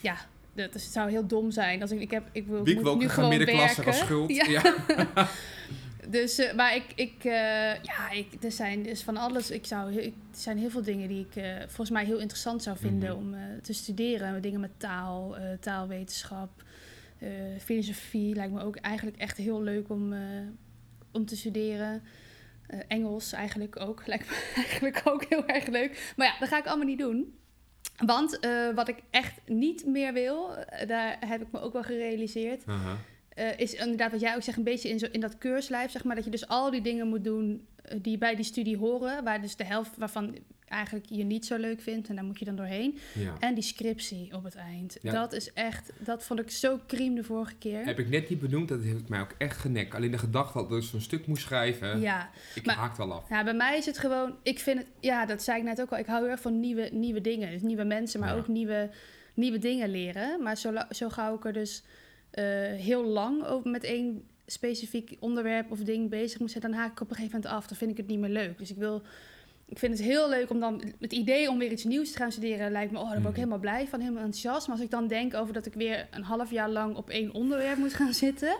[0.00, 0.16] ja,
[0.54, 1.80] dat het zou heel dom zijn.
[1.82, 3.92] Als ik, ik, heb, ik wil, Wie moet wil ook nu een gewoon middenklasse werken.
[3.92, 4.36] als schuld?
[4.46, 4.62] Ja.
[6.10, 9.50] Dus, eh, maar ik, ik, eh, ja, ik, er zijn dus van alles.
[9.50, 12.62] Ik zou, ik, er zijn heel veel dingen die ik eh, volgens mij heel interessant
[12.62, 13.18] zou vinden Mhm.
[13.18, 14.42] om te studeren.
[14.42, 16.62] Dingen met taal, taalwetenschap,
[17.58, 20.14] filosofie lijkt me ook eigenlijk echt heel leuk om,
[21.12, 22.02] om te studeren.
[22.88, 26.12] Engels eigenlijk ook, lijkt me eigenlijk ook heel erg leuk.
[26.16, 27.34] Maar ja, dat ga ik allemaal niet doen.
[27.96, 28.38] Want
[28.74, 30.54] wat ik echt niet meer wil,
[30.86, 32.64] daar heb ik me ook wel gerealiseerd.
[33.40, 36.04] Eh, is inderdaad wat jij ook zegt, een beetje in, zo, in dat keurslijf, zeg
[36.04, 39.24] maar, dat je dus al die dingen moet doen eh, die bij die studie horen,
[39.24, 40.36] waar dus de helft waarvan
[40.68, 42.98] eigenlijk je niet zo leuk vindt en daar moet je dan doorheen.
[43.14, 43.34] Ja.
[43.40, 44.96] En die scriptie op het eind.
[45.02, 45.12] Ja.
[45.12, 47.84] Dat is echt, dat vond ik zo criem de vorige keer.
[47.84, 49.94] Heb ik net niet benoemd, dat heeft mij ook echt genek.
[49.94, 52.30] Alleen de gedachte dat ik dus zo'n stuk moest schrijven, Ja.
[52.54, 53.28] ik maar- haak wel af.
[53.28, 55.90] ja, bij mij is het gewoon, ik vind het, ja, dat zei ik net ook
[55.92, 57.50] al, ik hou heel erg van nieuwe, nieuwe dingen.
[57.50, 58.36] Dus nieuwe mensen, maar Ja.
[58.38, 58.90] ook nieuwe,
[59.34, 60.42] nieuwe dingen leren.
[60.42, 61.82] Maar zo, zo gauw ik er dus
[62.76, 67.10] heel lang met één specifiek onderwerp of ding bezig moet zijn, dan haak ik op
[67.10, 67.66] een gegeven moment af.
[67.66, 68.58] Dan vind ik het niet meer leuk.
[68.58, 69.02] Dus ik wil,
[69.66, 72.32] ik vind het heel leuk om dan, het idee om weer iets nieuws te gaan
[72.32, 73.38] studeren, lijkt me, oh, daar word ik Mhm.
[73.38, 74.66] helemaal blij van, helemaal enthousiast.
[74.66, 77.32] Maar als ik dan denk over dat ik weer een half jaar lang op één
[77.32, 78.56] onderwerp moet gaan zitten,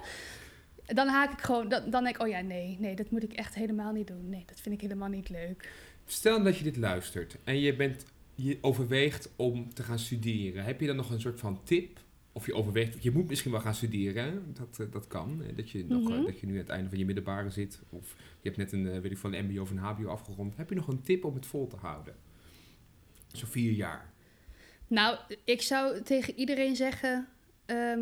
[0.86, 3.32] dan haak ik gewoon, dan, dan denk ik, oh ja, nee, nee, dat moet ik
[3.32, 4.28] echt helemaal niet doen.
[4.28, 5.72] Nee, dat vind ik helemaal niet leuk.
[6.06, 8.04] Stel dat je dit luistert en je, bent,
[8.34, 10.64] je overweegt om te gaan studeren.
[10.64, 11.98] Heb je dan nog een soort van tip?
[12.41, 14.55] Of je overweegt, je moet misschien wel gaan studeren?
[14.55, 15.43] Dat, eh, dat kan.
[15.57, 16.24] Dat je, nog, eh, Mhm.
[16.24, 17.80] dat je nu aan het einde van je middelbare zit.
[17.91, 20.57] Of je hebt net een, eh, weet ik van een mbo of een hbo afgerond.
[20.57, 22.14] Heb je nog een tip om het vol te houden?
[23.32, 24.12] Zo vier jaar.
[24.86, 27.28] Nou, ik zou tegen iedereen zeggen:
[27.66, 28.01] ehm,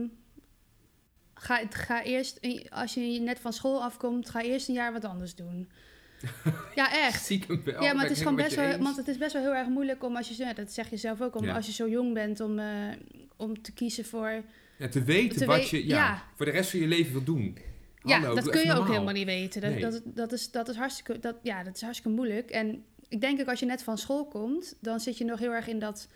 [1.35, 5.35] ga, ga eerst, als je net van school afkomt, ga eerst een jaar wat anders
[5.35, 5.69] doen.
[6.75, 7.47] ja, echt.
[7.47, 7.83] Wel.
[7.83, 10.05] Ja, maar het is gewoon best wel, want het is best wel heel erg moeilijk
[10.05, 11.55] om als je, dat zeg je zelf ook, om Ja.
[11.55, 12.59] als je zo jong bent om,
[13.39, 14.43] om te kiezen voor.
[14.79, 16.23] Ja, te weten te wat we- je ja, ja.
[16.35, 17.59] voor de rest van je leven wil doen.
[18.03, 19.61] Ja, dat kun je ook helemaal niet weten.
[19.61, 19.81] Dat, Nee.
[19.81, 22.51] dat, dat, is, dat, is hartstikke, dat, ja, dat is hartstikke moeilijk.
[22.51, 25.53] En ik denk ook als je net van school komt, dan zit je nog heel
[25.53, 26.09] erg in dat,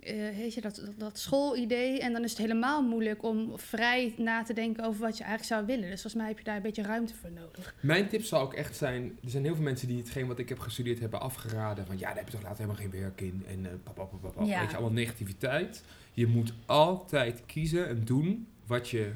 [0.00, 2.00] eh weet je, dat, dat, dat schoolidee.
[2.00, 5.52] En dan is het helemaal moeilijk om vrij na te denken over wat je eigenlijk
[5.54, 5.90] zou willen.
[5.90, 7.74] Dus volgens mij heb je daar een beetje ruimte voor nodig.
[7.80, 10.48] Mijn tip zou ook echt zijn, er zijn heel veel mensen die hetgeen wat ik
[10.48, 11.86] heb gestudeerd hebben afgeraden.
[11.86, 13.44] Van ja, daar heb je toch later helemaal geen werk in.
[13.48, 14.46] En eh pap, pap, pap, pap, pap.
[14.46, 14.60] Ja.
[14.60, 15.82] weet je, allemaal negativiteit.
[16.12, 19.12] Je moet altijd kiezen en doen wat je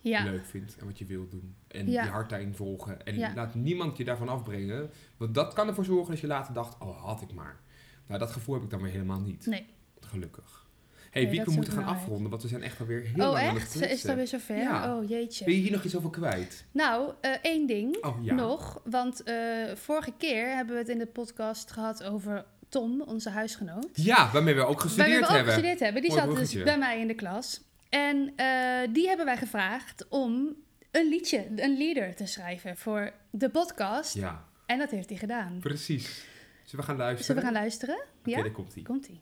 [0.00, 1.54] Ja, leuk vindt en wat je wilt doen.
[1.68, 2.04] En Ja.
[2.04, 3.06] je hart daarin volgen.
[3.06, 3.32] En Ja.
[3.34, 4.90] laat niemand je daarvan afbrengen.
[5.16, 7.60] Want dat kan ervoor zorgen dat je later dacht, oh had ik maar.
[8.06, 9.46] Nou, dat gevoel heb ik dan weer helemaal niet.
[9.46, 9.66] nee.
[10.00, 10.66] Gelukkig.
[11.10, 13.32] hey, Nee, Wieke, dat we moeten gaan afronden, want we zijn echt alweer heel Oh,
[13.32, 13.74] lang aan het echt?
[13.74, 14.10] Is kletsen.
[14.10, 14.56] alweer zover?
[14.56, 14.96] Ja.
[14.96, 15.44] Oh, jeetje.
[15.44, 16.64] Ben je hier nog iets over kwijt?
[16.72, 18.34] Nou, eh, één ding Oh ja.
[18.34, 18.80] nog.
[18.84, 23.88] Want eh, vorige keer hebben we het in de podcast gehad over Tom, onze huisgenoot.
[23.92, 25.52] Ja, waarmee we ook gestudeerd we ook hebben.
[25.52, 26.02] gestudeerd hebben.
[26.02, 27.60] Die Mooi zat dus bij mij in de klas.
[27.88, 28.46] En eh,
[28.92, 30.54] die hebben wij gevraagd om
[30.90, 34.14] een liedje, een lieder te schrijven voor de podcast.
[34.14, 35.58] Ja, En dat heeft hij gedaan.
[35.60, 36.24] precies.
[36.64, 37.24] Zullen we gaan luisteren?
[37.24, 38.00] Zullen we gaan luisteren?
[38.24, 38.42] Ja?
[38.42, 38.82] daar komt ie.
[38.82, 39.20] Komt-ie.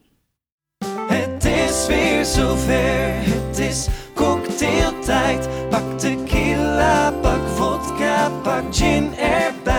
[1.09, 5.49] Het is weer zover, het is cocktailtijd.
[5.71, 9.70] Pak tequila, pak vodka, pak gin erbij.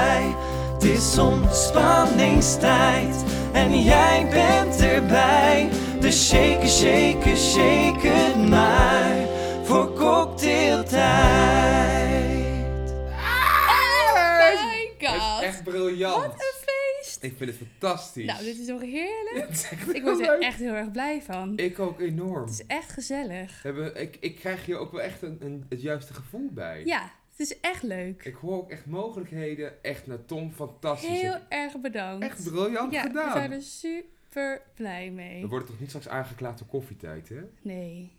[1.02, 3.24] Is ontspanningstijd
[3.54, 5.70] en jij bent erbij.
[6.00, 9.28] Dus shake, shake, shake het maar
[9.64, 12.92] voor cocktailtijd.
[12.92, 15.42] Oh my Het is god.
[15.42, 16.16] echt briljant.
[16.26, 17.24] Wat een feest.
[17.24, 18.26] Ik vind het fantastisch.
[18.26, 19.36] Nou, dit is toch heerlijk?
[19.48, 20.42] Het is echt Ik word er leuk.
[20.42, 21.54] echt heel erg blij van.
[21.58, 22.42] Ik ook enorm.
[22.44, 23.62] Het is echt gezellig.
[23.62, 26.82] We hebben, ik, ik krijg hier ook wel echt een, een, het juiste gevoel bij.
[26.86, 28.26] Ja, het is echt leuk.
[28.26, 29.84] Ik hoor ook echt mogelijkheden.
[29.84, 31.22] Echt naar Tom, fantastisch.
[31.22, 32.26] Heel erg bedankt.
[32.26, 33.26] Echt briljant ja, gedaan.
[33.26, 35.42] we zijn er super blij mee.
[35.42, 37.42] We worden toch niet straks aangeklaagd door koffietijd, hè?
[37.62, 38.12] Nee.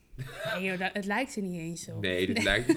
[0.55, 2.01] Nee joh, dat- het lijkt er niet eens op.
[2.01, 2.69] Nee, dit lijkt...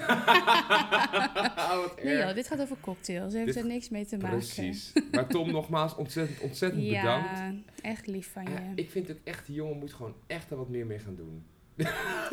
[1.72, 3.32] oh, Nee joh, dit gaat over cocktails.
[3.32, 4.36] Heeft Dit- er niks mee te maken.
[4.38, 4.92] Precies.
[5.12, 7.28] Maar Tom, nogmaals, ontzettend, ontzettend bedankt.
[7.38, 8.82] Ja, echt lief van Ja, je.
[8.82, 11.46] ik vind ook echt, die jongen moet gewoon echt er wat meer mee gaan doen.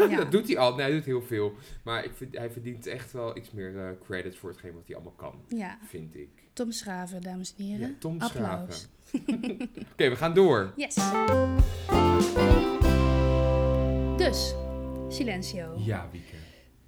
[0.10, 0.16] Ja.
[0.18, 0.76] dat doet hij al.
[0.76, 1.54] Nee, hij doet heel veel.
[1.84, 4.96] Maar ik vind, hij verdient echt wel iets meer eh, credit voor hetgeen wat hij
[4.96, 5.42] allemaal kan.
[5.48, 6.30] Ja, Vind ik.
[6.54, 7.88] Tom Schraven, dames en heren.
[7.88, 8.88] Ja, Tom Applaus.
[9.92, 10.74] Oké, we gaan door.
[10.76, 10.96] Yes.
[14.18, 14.56] Dus,
[15.10, 15.76] Silencio.
[15.78, 16.36] Ja, Wieke.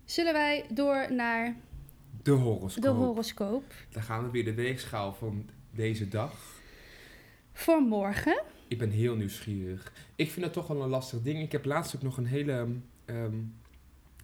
[0.05, 1.55] Zullen wij door naar
[2.23, 2.83] De horoscoop.
[2.83, 6.33] de horoscoop Dan gaan we weer de weegschaal van deze dag.
[7.53, 8.41] voor morgen?
[8.67, 9.91] Ik ben heel nieuwsgierig.
[10.15, 11.41] Ik vind het toch wel een lastig ding.
[11.41, 12.67] Ik heb laatst ook nog een hele
[13.05, 13.35] ehm,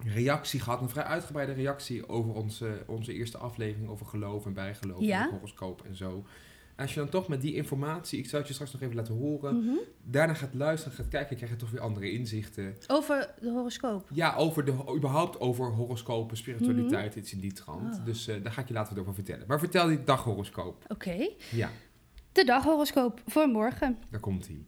[0.04, 0.80] reactie gehad.
[0.80, 5.00] Een vrij uitgebreide reactie over onze, onze eerste aflevering over geloof en bijgeloof.
[5.02, 5.24] Ja.
[5.24, 6.24] En horoscoop en zo.
[6.76, 9.14] Als je dan toch met die informatie, ik zal het je straks nog even laten
[9.14, 9.74] horen, Mhm.
[10.04, 12.76] daarna gaat luisteren, gaat kijken, krijg je toch weer andere inzichten.
[12.86, 14.08] Over de horoscoop.
[14.12, 17.96] Ja, over de, überhaupt over horoscopen, spiritualiteit, iets in die trant.
[17.98, 18.04] Oh.
[18.04, 19.44] Dus eh, daar ga ik je later over vertellen.
[19.46, 20.84] Maar vertel die daghoroscoop.
[20.88, 21.28] Oké.
[21.50, 21.70] Ja,
[22.32, 23.98] De daghoroscoop voor morgen.
[24.10, 24.64] daar komt hij.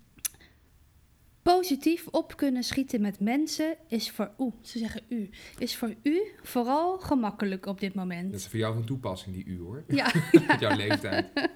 [1.43, 6.21] Positief op kunnen schieten met mensen is voor oeh, ze zeggen u, is voor u
[6.43, 8.35] vooral gemakkelijk op dit Dat moment.
[8.35, 9.85] is voor jou van toepassing, die u hoor.
[9.89, 10.13] Ja,
[10.47, 11.27] Met jouw leeftijd.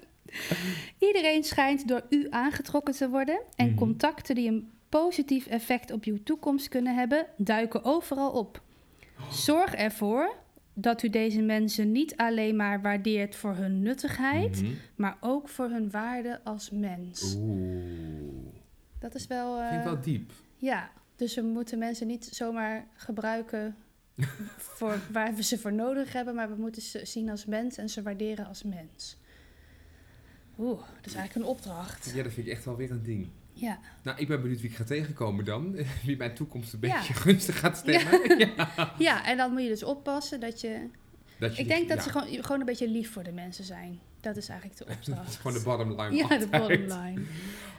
[1.08, 3.76] iedereen schijnt door u aangetrokken te worden en Mhm.
[3.76, 8.62] contacten die een positief effect op uw toekomst kunnen hebben, duiken overal op.
[9.30, 10.34] Zorg ervoor
[10.80, 14.72] dat u deze mensen niet alleen maar waardeert voor hun nuttigheid, Mhm.
[14.96, 17.34] maar ook voor hun waarde als mens.
[17.38, 18.46] Oeh.
[18.98, 20.32] Dat is wel, eh, Vind ik wel diep.
[20.56, 20.90] ja.
[21.16, 23.76] Dus we moeten mensen niet zomaar gebruiken
[24.76, 27.88] voor waar we ze voor nodig hebben, maar we moeten ze zien als mens en
[27.88, 29.16] ze waarderen als mens.
[30.58, 32.12] Oeh, dat is eigenlijk een opdracht.
[32.14, 33.28] Ja, dat vind ik echt wel weer een ding.
[33.60, 35.76] Ja, Nou, ik ben benieuwd wie ik ga tegenkomen dan.
[36.06, 36.96] Wie mijn toekomst een Ja.
[36.96, 38.38] beetje gunstig gaat stemmen.
[38.56, 38.94] Ja.
[38.98, 40.78] ja en dan moet je dus oppassen dat je.
[41.38, 43.32] Dat je Ik die- denk dat ja, ze gewoon, gewoon een beetje lief voor de
[43.32, 44.00] mensen zijn.
[44.20, 45.28] Dat is eigenlijk de Dat opdracht.
[45.28, 46.14] is gewoon de bottom line.
[46.16, 47.20] Ja, de bottom line.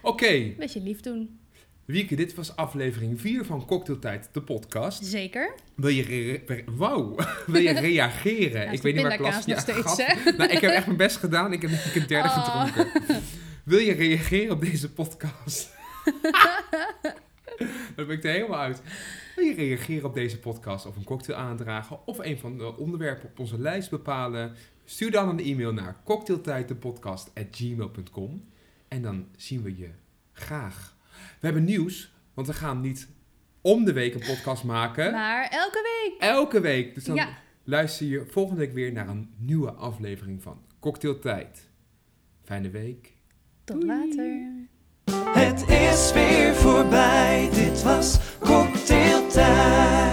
[0.02, 1.40] Oké, Een beetje lief doen.
[1.86, 5.06] Wieke, dit was aflevering 4 van Cocktailtijd, de podcast.
[5.06, 5.54] Zeker.
[5.76, 7.16] Wil je, wauw,
[7.46, 8.62] wil je reageren?
[8.66, 10.32] Ja, ik weet niet waar nog steeds, gast- hè?
[10.32, 11.54] Nou, ik heb echt mijn best gedaan.
[11.54, 12.64] Ik heb ik een derde Oh.
[12.66, 13.02] gedronken.
[13.70, 15.76] Wil je reageren op deze podcast?
[17.96, 18.82] Dan ben ik er helemaal uit.
[19.36, 23.30] Wil je reageren op deze podcast of een cocktail aandragen of een van de onderwerpen
[23.30, 24.56] op onze lijst bepalen?
[24.86, 28.44] Stuur dan een e-mail naar cocktailtijddepodcast.gmail.com
[28.88, 29.90] en dan zien we je
[30.32, 30.96] graag.
[31.40, 33.08] We hebben nieuws, want we gaan niet
[33.62, 35.12] om de week een podcast maken.
[35.12, 36.22] Maar elke week.
[36.30, 36.94] Elke week.
[36.94, 37.38] Dus dan Ja.
[37.64, 41.70] luister je volgende week weer naar een nieuwe aflevering van Cocktailtijd.
[42.44, 43.18] Fijne week.
[43.70, 44.68] Tot later.
[45.30, 47.50] Het is weer voorbij.
[47.54, 50.09] Dit was Cocktailtijd.